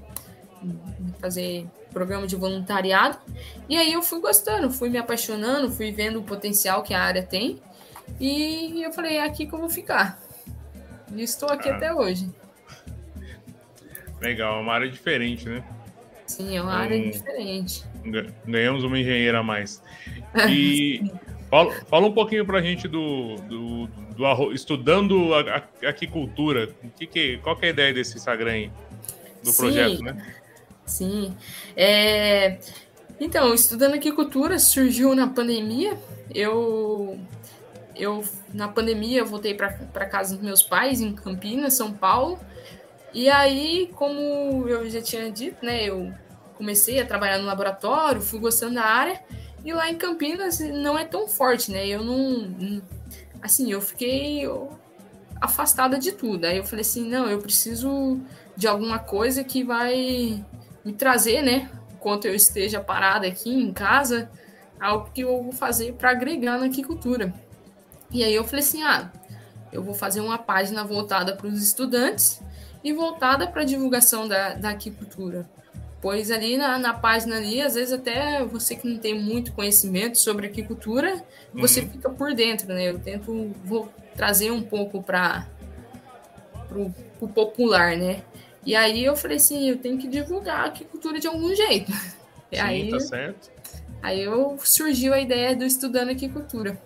Fazer 1.20 1.66
programa 1.92 2.27
de 2.27 2.35
voluntariado. 2.35 3.18
E 3.68 3.77
aí 3.77 3.92
eu 3.92 4.03
fui 4.03 4.20
gostando, 4.20 4.70
fui 4.70 4.90
me 4.90 4.99
apaixonando, 4.99 5.70
fui 5.70 5.92
vendo 5.92 6.18
o 6.18 6.23
potencial 6.25 6.83
que 6.83 6.92
a 6.92 7.01
área 7.01 7.23
tem. 7.23 7.61
E 8.20 8.83
eu 8.83 8.92
falei, 8.92 9.16
é 9.16 9.25
aqui 9.25 9.47
que 9.47 9.55
eu 9.55 9.59
vou 9.59 9.70
ficar. 9.70 10.20
E 11.14 11.23
estou 11.23 11.49
aqui 11.49 11.68
ah. 11.68 11.77
até 11.77 11.94
hoje. 11.94 12.29
Legal, 14.20 14.59
é 14.59 14.61
uma 14.62 14.73
área 14.73 14.90
diferente, 14.90 15.49
né? 15.49 15.62
Sim, 16.27 16.57
é 16.57 16.62
uma 16.62 16.75
área 16.75 17.01
diferente. 17.01 17.85
Ganhamos 18.47 18.83
uma 18.83 18.99
engenheira 18.99 19.38
a 19.38 19.42
mais. 19.42 19.83
E 20.51 21.12
fala, 21.55 21.73
fala 21.87 22.07
um 22.09 22.12
pouquinho 22.12 22.45
pra 22.45 22.61
gente 22.61 22.88
do, 22.88 23.37
do, 23.37 23.87
do 23.87 24.27
arroz, 24.27 24.57
estudando 24.57 25.33
a, 25.35 25.40
a, 25.40 25.88
aquicultura. 25.88 26.69
Que 26.97 27.07
que, 27.07 27.38
qual 27.38 27.57
que 27.57 27.67
é 27.67 27.69
a 27.69 27.71
ideia 27.71 27.95
desse 27.95 28.17
Instagram 28.17 28.51
aí? 28.51 28.73
Do 29.43 29.53
Sim. 29.53 29.57
projeto, 29.57 30.03
né? 30.03 30.35
Sim. 30.85 31.37
É... 31.77 32.59
Então, 33.21 33.55
estudando 33.55 33.95
agricultura 33.95 34.59
surgiu 34.59 35.14
na 35.14 35.29
pandemia. 35.29 35.97
Eu, 36.35 37.21
eu 37.95 38.25
na 38.53 38.67
pandemia, 38.67 39.25
voltei 39.25 39.55
para 39.55 40.07
casa 40.07 40.35
dos 40.35 40.45
meus 40.45 40.62
pais 40.62 41.01
em 41.01 41.12
Campinas, 41.14 41.75
São 41.75 41.93
Paulo. 41.93 42.38
E 43.12 43.31
aí, 43.31 43.93
como 43.95 44.67
eu 44.69 44.90
já 44.90 45.01
tinha 45.01 45.31
dito, 45.31 45.64
né, 45.64 45.85
eu 45.85 46.12
comecei 46.57 46.99
a 46.99 47.07
trabalhar 47.07 47.38
no 47.38 47.47
laboratório, 47.47 48.21
fui 48.21 48.40
gostando 48.40 48.75
da 48.75 48.85
área. 48.85 49.21
E 49.64 49.72
lá 49.72 49.90
em 49.90 49.96
Campinas 49.96 50.61
não 50.61 50.98
é 50.98 51.05
tão 51.05 51.27
forte, 51.27 51.70
né? 51.70 51.87
Eu 51.87 52.05
não. 52.05 52.83
Assim, 53.40 53.72
eu 53.72 53.81
fiquei 53.81 54.46
afastada 55.40 55.98
de 55.98 56.12
tudo. 56.12 56.44
Aí 56.44 56.59
eu 56.59 56.64
falei 56.64 56.83
assim: 56.83 57.09
não, 57.09 57.27
eu 57.29 57.38
preciso 57.38 58.20
de 58.57 58.66
alguma 58.68 58.98
coisa 58.98 59.42
que 59.42 59.64
vai 59.64 60.44
me 60.85 60.92
trazer, 60.92 61.42
né, 61.42 61.70
enquanto 61.92 62.27
eu 62.27 62.35
esteja 62.35 62.81
parada 62.81 63.27
aqui 63.27 63.50
em 63.50 63.72
casa, 63.72 64.31
algo 64.79 65.11
que 65.12 65.22
eu 65.22 65.42
vou 65.42 65.53
fazer 65.53 65.94
para 65.94 66.11
agregar 66.11 66.59
na 66.59 66.66
agricultura. 66.66 67.33
E 68.11 68.22
aí 68.22 68.35
eu 68.35 68.44
falei 68.44 68.61
assim, 68.61 68.83
ah, 68.83 69.11
eu 69.72 69.83
vou 69.83 69.94
fazer 69.94 70.20
uma 70.20 70.38
página 70.38 70.85
voltada 70.85 71.35
para 71.35 71.46
os 71.46 71.62
estudantes 71.62 72.40
e 72.83 72.92
voltada 72.92 73.46
para 73.46 73.62
a 73.62 73.64
divulgação 73.64 74.29
da, 74.29 74.55
da 74.55 74.70
aquicultura. 74.70 75.48
Pois 76.05 76.31
ali 76.31 76.59
na, 76.59 76.79
na, 76.79 76.93
página 76.93 77.38
ali, 77.38 77.62
às 77.62 77.77
vezes 77.77 77.90
até 77.90 78.45
você 78.45 78.77
que 78.77 78.87
não 78.87 78.99
tem 78.99 79.19
muito 79.19 79.55
conhecimento 79.55 80.19
sobre 80.19 80.49
aquicultura, 80.49 81.25
você 81.51 81.81
uhum. 81.81 81.88
fica 81.88 82.11
por 82.11 82.35
dentro, 82.35 82.69
né? 82.69 82.90
Eu 82.90 82.99
tento 82.99 83.53
vou 83.64 83.90
trazer 84.14 84.51
um 84.51 84.62
pouco 84.62 85.03
para 85.03 85.49
o 86.71 87.27
popular, 87.27 87.97
né? 87.97 88.23
E 88.67 88.77
aí 88.77 89.03
eu 89.03 89.17
falei 89.17 89.38
assim, 89.38 89.71
eu 89.71 89.79
tenho 89.79 89.97
que 89.97 90.07
divulgar 90.07 90.61
a 90.61 90.64
aquicultura 90.67 91.19
de 91.19 91.27
algum 91.27 91.55
jeito. 91.55 91.90
Sim, 92.53 92.61
aí, 92.61 92.90
tá 92.90 93.01
certo. 93.01 93.51
Aí 94.03 94.21
eu 94.21 94.59
surgiu 94.62 95.14
a 95.14 95.19
ideia 95.19 95.57
do 95.57 95.64
Estudando 95.64 96.11
Aquicultura. 96.11 96.79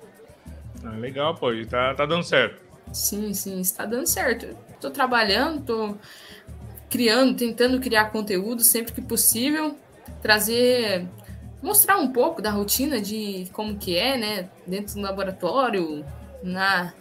Ah, 0.84 0.90
legal, 0.90 1.34
pô, 1.34 1.52
e 1.52 1.66
tá, 1.66 1.92
tá 1.92 2.06
dando 2.06 2.22
certo. 2.22 2.62
Sim, 2.92 3.34
sim, 3.34 3.60
está 3.60 3.84
dando 3.84 4.06
certo. 4.06 4.56
Estou 4.76 4.92
trabalhando, 4.92 5.58
estou 5.58 5.98
criando, 6.88 7.36
tentando 7.36 7.80
criar 7.80 8.06
conteúdo 8.06 8.62
sempre 8.62 8.92
que 8.92 9.00
possível, 9.00 9.76
trazer, 10.22 11.06
mostrar 11.62 11.98
um 11.98 12.12
pouco 12.12 12.40
da 12.40 12.50
rotina 12.50 13.00
de 13.00 13.48
como 13.52 13.76
que 13.76 13.96
é, 13.96 14.16
né, 14.16 14.48
dentro 14.66 14.94
do 14.94 15.00
laboratório, 15.00 16.04
na, 16.42 16.92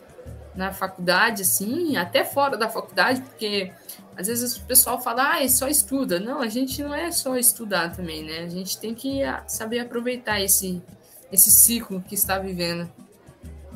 na 0.55 0.73
faculdade, 0.73 1.43
assim, 1.43 1.95
até 1.95 2.25
fora 2.25 2.57
da 2.57 2.67
faculdade, 2.67 3.21
porque 3.21 3.71
às 4.17 4.27
vezes 4.27 4.57
o 4.57 4.63
pessoal 4.63 4.99
fala, 4.99 5.33
ah, 5.33 5.43
é 5.43 5.47
só 5.47 5.67
estuda. 5.67 6.19
Não, 6.19 6.41
a 6.41 6.47
gente 6.47 6.81
não 6.81 6.93
é 6.93 7.11
só 7.11 7.37
estudar 7.37 7.95
também, 7.95 8.23
né? 8.23 8.39
A 8.39 8.49
gente 8.49 8.77
tem 8.79 8.95
que 8.95 9.19
saber 9.45 9.79
aproveitar 9.79 10.41
esse, 10.41 10.81
esse 11.31 11.51
ciclo 11.51 12.01
que 12.01 12.15
está 12.15 12.39
vivendo. 12.39 12.89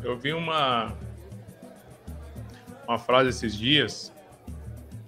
Eu 0.04 0.18
vi 0.18 0.34
uma, 0.34 0.98
uma 2.88 2.98
frase 2.98 3.30
esses 3.30 3.56
dias, 3.56 4.12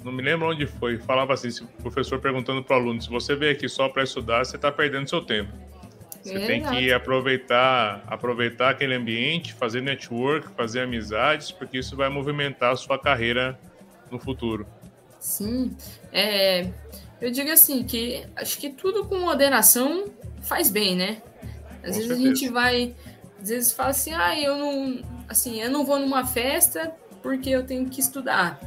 não 0.04 0.12
me 0.12 0.22
lembro 0.22 0.50
onde 0.50 0.68
foi, 0.68 0.98
falava 0.98 1.34
assim, 1.34 1.50
o 1.80 1.82
professor 1.82 2.20
perguntando 2.20 2.64
para 2.64 2.78
o 2.78 2.80
aluno, 2.80 3.02
se 3.02 3.10
você 3.10 3.36
veio 3.36 3.54
aqui 3.54 3.70
só 3.70 3.90
para 3.90 4.04
estudar, 4.04 4.46
você 4.46 4.56
está 4.56 4.72
perdendo 4.72 5.10
seu 5.10 5.22
tempo. 5.22 5.52
Você 6.22 6.36
é 6.36 6.46
tem 6.46 6.64
que 6.64 6.92
aproveitar, 6.92 8.04
aproveitar 8.08 8.70
aquele 8.70 8.96
ambiente, 8.96 9.54
fazer 9.54 9.82
network, 9.82 10.50
fazer 10.56 10.82
amizades, 10.82 11.52
porque 11.52 11.80
isso 11.80 11.98
vai 11.98 12.08
movimentar 12.08 12.72
a 12.72 12.76
sua 12.78 12.98
carreira 12.98 13.60
no 14.10 14.18
futuro. 14.18 14.66
Sim, 15.20 15.76
é, 16.12 16.70
eu 17.20 17.30
digo 17.32 17.52
assim 17.52 17.84
que 17.84 18.26
acho 18.36 18.58
que 18.58 18.70
tudo 18.70 19.06
com 19.06 19.20
moderação 19.20 20.06
faz 20.42 20.70
bem, 20.70 20.96
né? 20.96 21.22
Às 21.84 21.92
com 21.92 21.94
vezes 21.94 22.08
certeza. 22.08 22.14
a 22.14 22.26
gente 22.26 22.50
vai, 22.50 22.96
às 23.42 23.50
vezes 23.50 23.74
fala 23.74 23.90
assim, 23.90 24.14
ah, 24.14 24.40
eu 24.40 24.58
não, 24.58 25.02
assim, 25.28 25.62
eu 25.62 25.72
não 25.72 25.86
vou 25.86 26.00
numa 26.00 26.26
festa 26.26 26.94
porque 27.22 27.50
eu 27.50 27.66
tenho 27.66 27.90
que 27.90 28.00
estudar. 28.00 28.60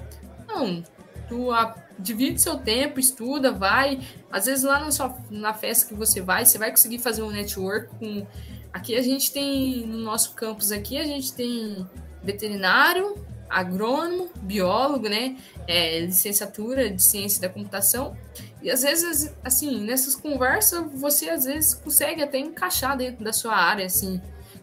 Não, 0.47 0.83
tu 1.29 1.51
a, 1.51 1.75
divide 1.99 2.41
seu 2.41 2.59
tempo, 2.59 3.01
estuda, 3.01 3.53
vai. 3.53 4.01
Às 4.31 4.47
vezes 4.47 4.65
lá 4.65 4.81
na, 4.81 4.91
sua, 4.91 5.17
na 5.31 5.55
festa 5.55 5.87
que 5.87 5.95
você 5.95 6.21
vai, 6.21 6.45
você 6.45 6.59
vai 6.59 6.71
conseguir 6.71 6.99
fazer 6.99 7.23
um 7.23 7.31
network 7.31 7.89
com. 7.99 8.27
Aqui 8.73 8.95
a 8.95 9.03
gente 9.03 9.33
tem, 9.33 9.87
no 9.87 9.99
nosso 9.99 10.35
campus 10.35 10.71
aqui, 10.71 10.99
a 10.99 11.05
gente 11.05 11.33
tem 11.33 11.87
veterinário, 12.23 13.15
agrônomo, 13.49 14.31
biólogo, 14.43 15.09
né? 15.09 15.37
É, 15.67 16.01
licenciatura 16.01 16.91
de 16.91 17.03
ciência 17.03 17.41
da 17.41 17.49
computação. 17.49 18.17
E 18.63 18.71
às 18.71 18.83
vezes, 18.83 19.35
assim, 19.43 19.81
nessas 19.81 20.15
conversas, 20.15 20.85
você 20.93 21.31
às 21.31 21.45
vezes 21.45 21.73
consegue 21.73 22.23
até 22.23 22.39
encaixar 22.39 22.97
dentro 22.97 23.25
da 23.25 23.33
sua 23.33 23.57
área, 23.57 23.87
assim. 23.87 24.21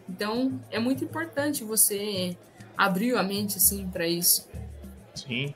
Então, 0.07 0.59
é 0.69 0.77
muito 0.77 1.03
importante 1.03 1.63
você 1.63 2.37
abriu 2.77 3.17
a 3.17 3.23
mente 3.23 3.57
assim 3.57 3.87
para 3.87 4.07
isso. 4.07 4.47
Sim. 5.15 5.53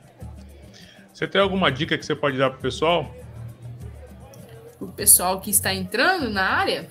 Você 1.18 1.26
tem 1.26 1.40
alguma 1.40 1.68
dica 1.72 1.98
que 1.98 2.06
você 2.06 2.14
pode 2.14 2.38
dar 2.38 2.48
para 2.48 2.60
o 2.60 2.62
pessoal? 2.62 3.12
O 4.80 4.86
pessoal 4.86 5.40
que 5.40 5.50
está 5.50 5.74
entrando 5.74 6.30
na 6.30 6.44
área? 6.44 6.88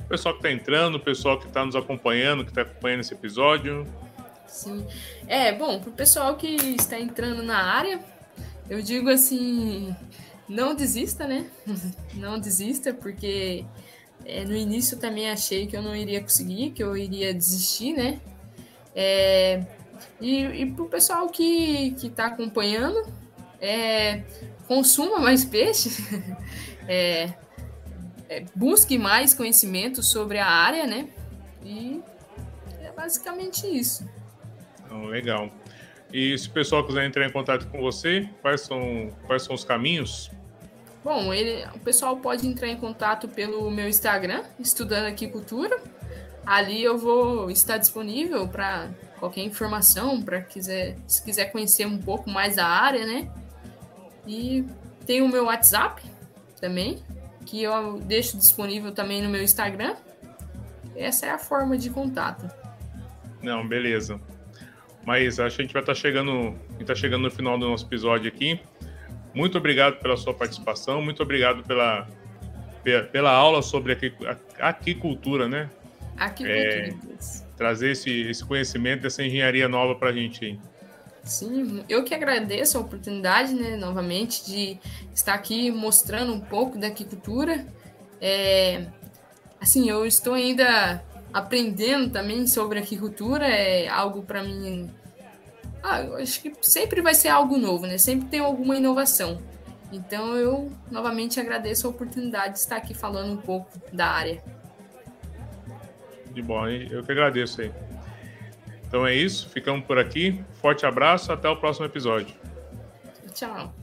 O 0.00 0.04
pessoal 0.04 0.32
que 0.32 0.38
está 0.38 0.50
entrando, 0.50 0.94
o 0.94 1.00
pessoal 1.00 1.38
que 1.38 1.46
está 1.46 1.62
nos 1.62 1.76
acompanhando, 1.76 2.42
que 2.42 2.50
está 2.50 2.62
acompanhando 2.62 3.00
esse 3.00 3.12
episódio. 3.12 3.86
Sim. 4.46 4.82
É, 5.28 5.52
bom, 5.52 5.78
para 5.78 5.90
o 5.90 5.92
pessoal 5.92 6.36
que 6.36 6.56
está 6.56 6.98
entrando 6.98 7.42
na 7.42 7.58
área, 7.64 8.00
eu 8.70 8.80
digo 8.80 9.10
assim, 9.10 9.94
não 10.48 10.74
desista, 10.74 11.26
né? 11.26 11.44
Não 12.14 12.38
desista, 12.38 12.94
porque 12.94 13.62
é, 14.24 14.42
no 14.46 14.56
início 14.56 14.96
também 14.96 15.28
achei 15.28 15.66
que 15.66 15.76
eu 15.76 15.82
não 15.82 15.94
iria 15.94 16.22
conseguir, 16.22 16.70
que 16.70 16.82
eu 16.82 16.96
iria 16.96 17.34
desistir, 17.34 17.92
né? 17.92 18.22
É, 18.94 19.62
e 20.18 20.62
e 20.62 20.64
para 20.64 20.82
o 20.82 20.88
pessoal 20.88 21.28
que 21.28 21.94
está 22.02 22.28
acompanhando, 22.28 23.04
é, 23.60 24.22
consuma 24.66 25.18
mais 25.18 25.44
peixe, 25.44 25.90
é, 26.88 27.32
é, 28.28 28.44
busque 28.54 28.98
mais 28.98 29.34
conhecimento 29.34 30.02
sobre 30.02 30.38
a 30.38 30.46
área, 30.46 30.86
né? 30.86 31.08
E 31.64 32.00
é 32.82 32.90
basicamente 32.92 33.66
isso. 33.66 34.08
Então, 34.84 35.06
legal. 35.06 35.50
E 36.12 36.36
se 36.38 36.48
o 36.48 36.52
pessoal 36.52 36.84
quiser 36.84 37.04
entrar 37.04 37.26
em 37.26 37.32
contato 37.32 37.66
com 37.68 37.80
você, 37.80 38.28
quais 38.40 38.60
são, 38.60 39.10
quais 39.26 39.42
são 39.42 39.54
os 39.54 39.64
caminhos? 39.64 40.30
Bom, 41.02 41.32
ele, 41.32 41.64
o 41.74 41.78
pessoal 41.78 42.16
pode 42.16 42.46
entrar 42.46 42.68
em 42.68 42.76
contato 42.76 43.28
pelo 43.28 43.70
meu 43.70 43.88
Instagram, 43.88 44.42
Estudando 44.58 45.06
Aqui 45.06 45.28
Cultura. 45.28 45.78
Ali 46.44 46.82
eu 46.82 46.96
vou 46.96 47.50
estar 47.50 47.76
disponível 47.76 48.48
para 48.48 48.88
qualquer 49.18 49.42
informação, 49.42 50.22
para 50.22 50.42
quiser, 50.42 50.96
se 51.06 51.22
quiser 51.22 51.46
conhecer 51.46 51.86
um 51.86 51.98
pouco 51.98 52.30
mais 52.30 52.56
da 52.56 52.66
área, 52.66 53.04
né? 53.04 53.28
E 54.26 54.64
tem 55.06 55.22
o 55.22 55.28
meu 55.28 55.44
WhatsApp 55.44 56.02
também, 56.60 56.98
que 57.44 57.62
eu 57.62 58.00
deixo 58.00 58.36
disponível 58.36 58.92
também 58.92 59.22
no 59.22 59.28
meu 59.28 59.42
Instagram. 59.42 59.94
Essa 60.96 61.26
é 61.26 61.30
a 61.30 61.38
forma 61.38 61.76
de 61.76 61.90
contato. 61.90 62.50
Não, 63.42 63.66
beleza. 63.66 64.20
Mas 65.04 65.38
acho 65.38 65.56
que 65.56 65.62
a 65.62 65.64
gente 65.64 65.72
vai 65.72 65.82
estar 65.82 65.94
tá 65.94 65.98
chegando, 65.98 66.56
está 66.80 66.94
chegando 66.94 67.22
no 67.22 67.30
final 67.30 67.56
do 67.56 67.68
nosso 67.68 67.86
episódio 67.86 68.28
aqui. 68.28 68.60
Muito 69.32 69.56
obrigado 69.58 70.00
pela 70.00 70.16
sua 70.16 70.34
participação, 70.34 71.00
muito 71.00 71.22
obrigado 71.22 71.62
pela, 71.62 72.08
pela 73.12 73.30
aula 73.30 73.62
sobre 73.62 73.96
aquicultura, 74.58 75.46
né? 75.46 75.70
Aquicultura. 76.16 76.58
É, 76.58 76.94
trazer 77.56 77.90
esse, 77.90 78.10
esse 78.22 78.44
conhecimento 78.44 79.02
dessa 79.02 79.22
engenharia 79.22 79.68
nova 79.68 79.94
para 79.94 80.08
a 80.08 80.12
gente 80.12 80.44
aí. 80.44 80.58
Sim, 81.26 81.84
eu 81.88 82.04
que 82.04 82.14
agradeço 82.14 82.78
a 82.78 82.80
oportunidade, 82.80 83.52
né, 83.52 83.76
novamente, 83.76 84.46
de 84.46 84.78
estar 85.12 85.34
aqui 85.34 85.72
mostrando 85.72 86.32
um 86.32 86.38
pouco 86.40 86.78
da 86.78 86.86
aquicultura. 86.86 87.66
É, 88.20 88.86
assim, 89.60 89.90
eu 89.90 90.06
estou 90.06 90.34
ainda 90.34 91.02
aprendendo 91.32 92.10
também 92.10 92.46
sobre 92.46 92.78
aquicultura, 92.78 93.44
é 93.44 93.88
algo 93.88 94.22
para 94.22 94.40
mim. 94.40 94.88
Ah, 95.82 96.00
acho 96.20 96.40
que 96.40 96.54
sempre 96.62 97.02
vai 97.02 97.14
ser 97.14 97.28
algo 97.28 97.58
novo, 97.58 97.86
né? 97.86 97.98
Sempre 97.98 98.28
tem 98.28 98.38
alguma 98.38 98.76
inovação. 98.76 99.42
Então 99.92 100.36
eu 100.36 100.70
novamente 100.90 101.40
agradeço 101.40 101.88
a 101.88 101.90
oportunidade 101.90 102.54
de 102.54 102.60
estar 102.60 102.76
aqui 102.76 102.94
falando 102.94 103.32
um 103.32 103.36
pouco 103.36 103.68
da 103.92 104.06
área. 104.06 104.42
De 106.32 106.40
bom, 106.40 106.68
eu 106.68 107.02
que 107.02 107.10
agradeço 107.10 107.62
aí. 107.62 107.72
Então 108.86 109.06
é 109.06 109.14
isso, 109.14 109.48
ficamos 109.48 109.84
por 109.84 109.98
aqui. 109.98 110.42
Forte 110.60 110.86
abraço, 110.86 111.32
até 111.32 111.48
o 111.48 111.56
próximo 111.56 111.86
episódio. 111.86 112.34
Tchau. 113.34 113.74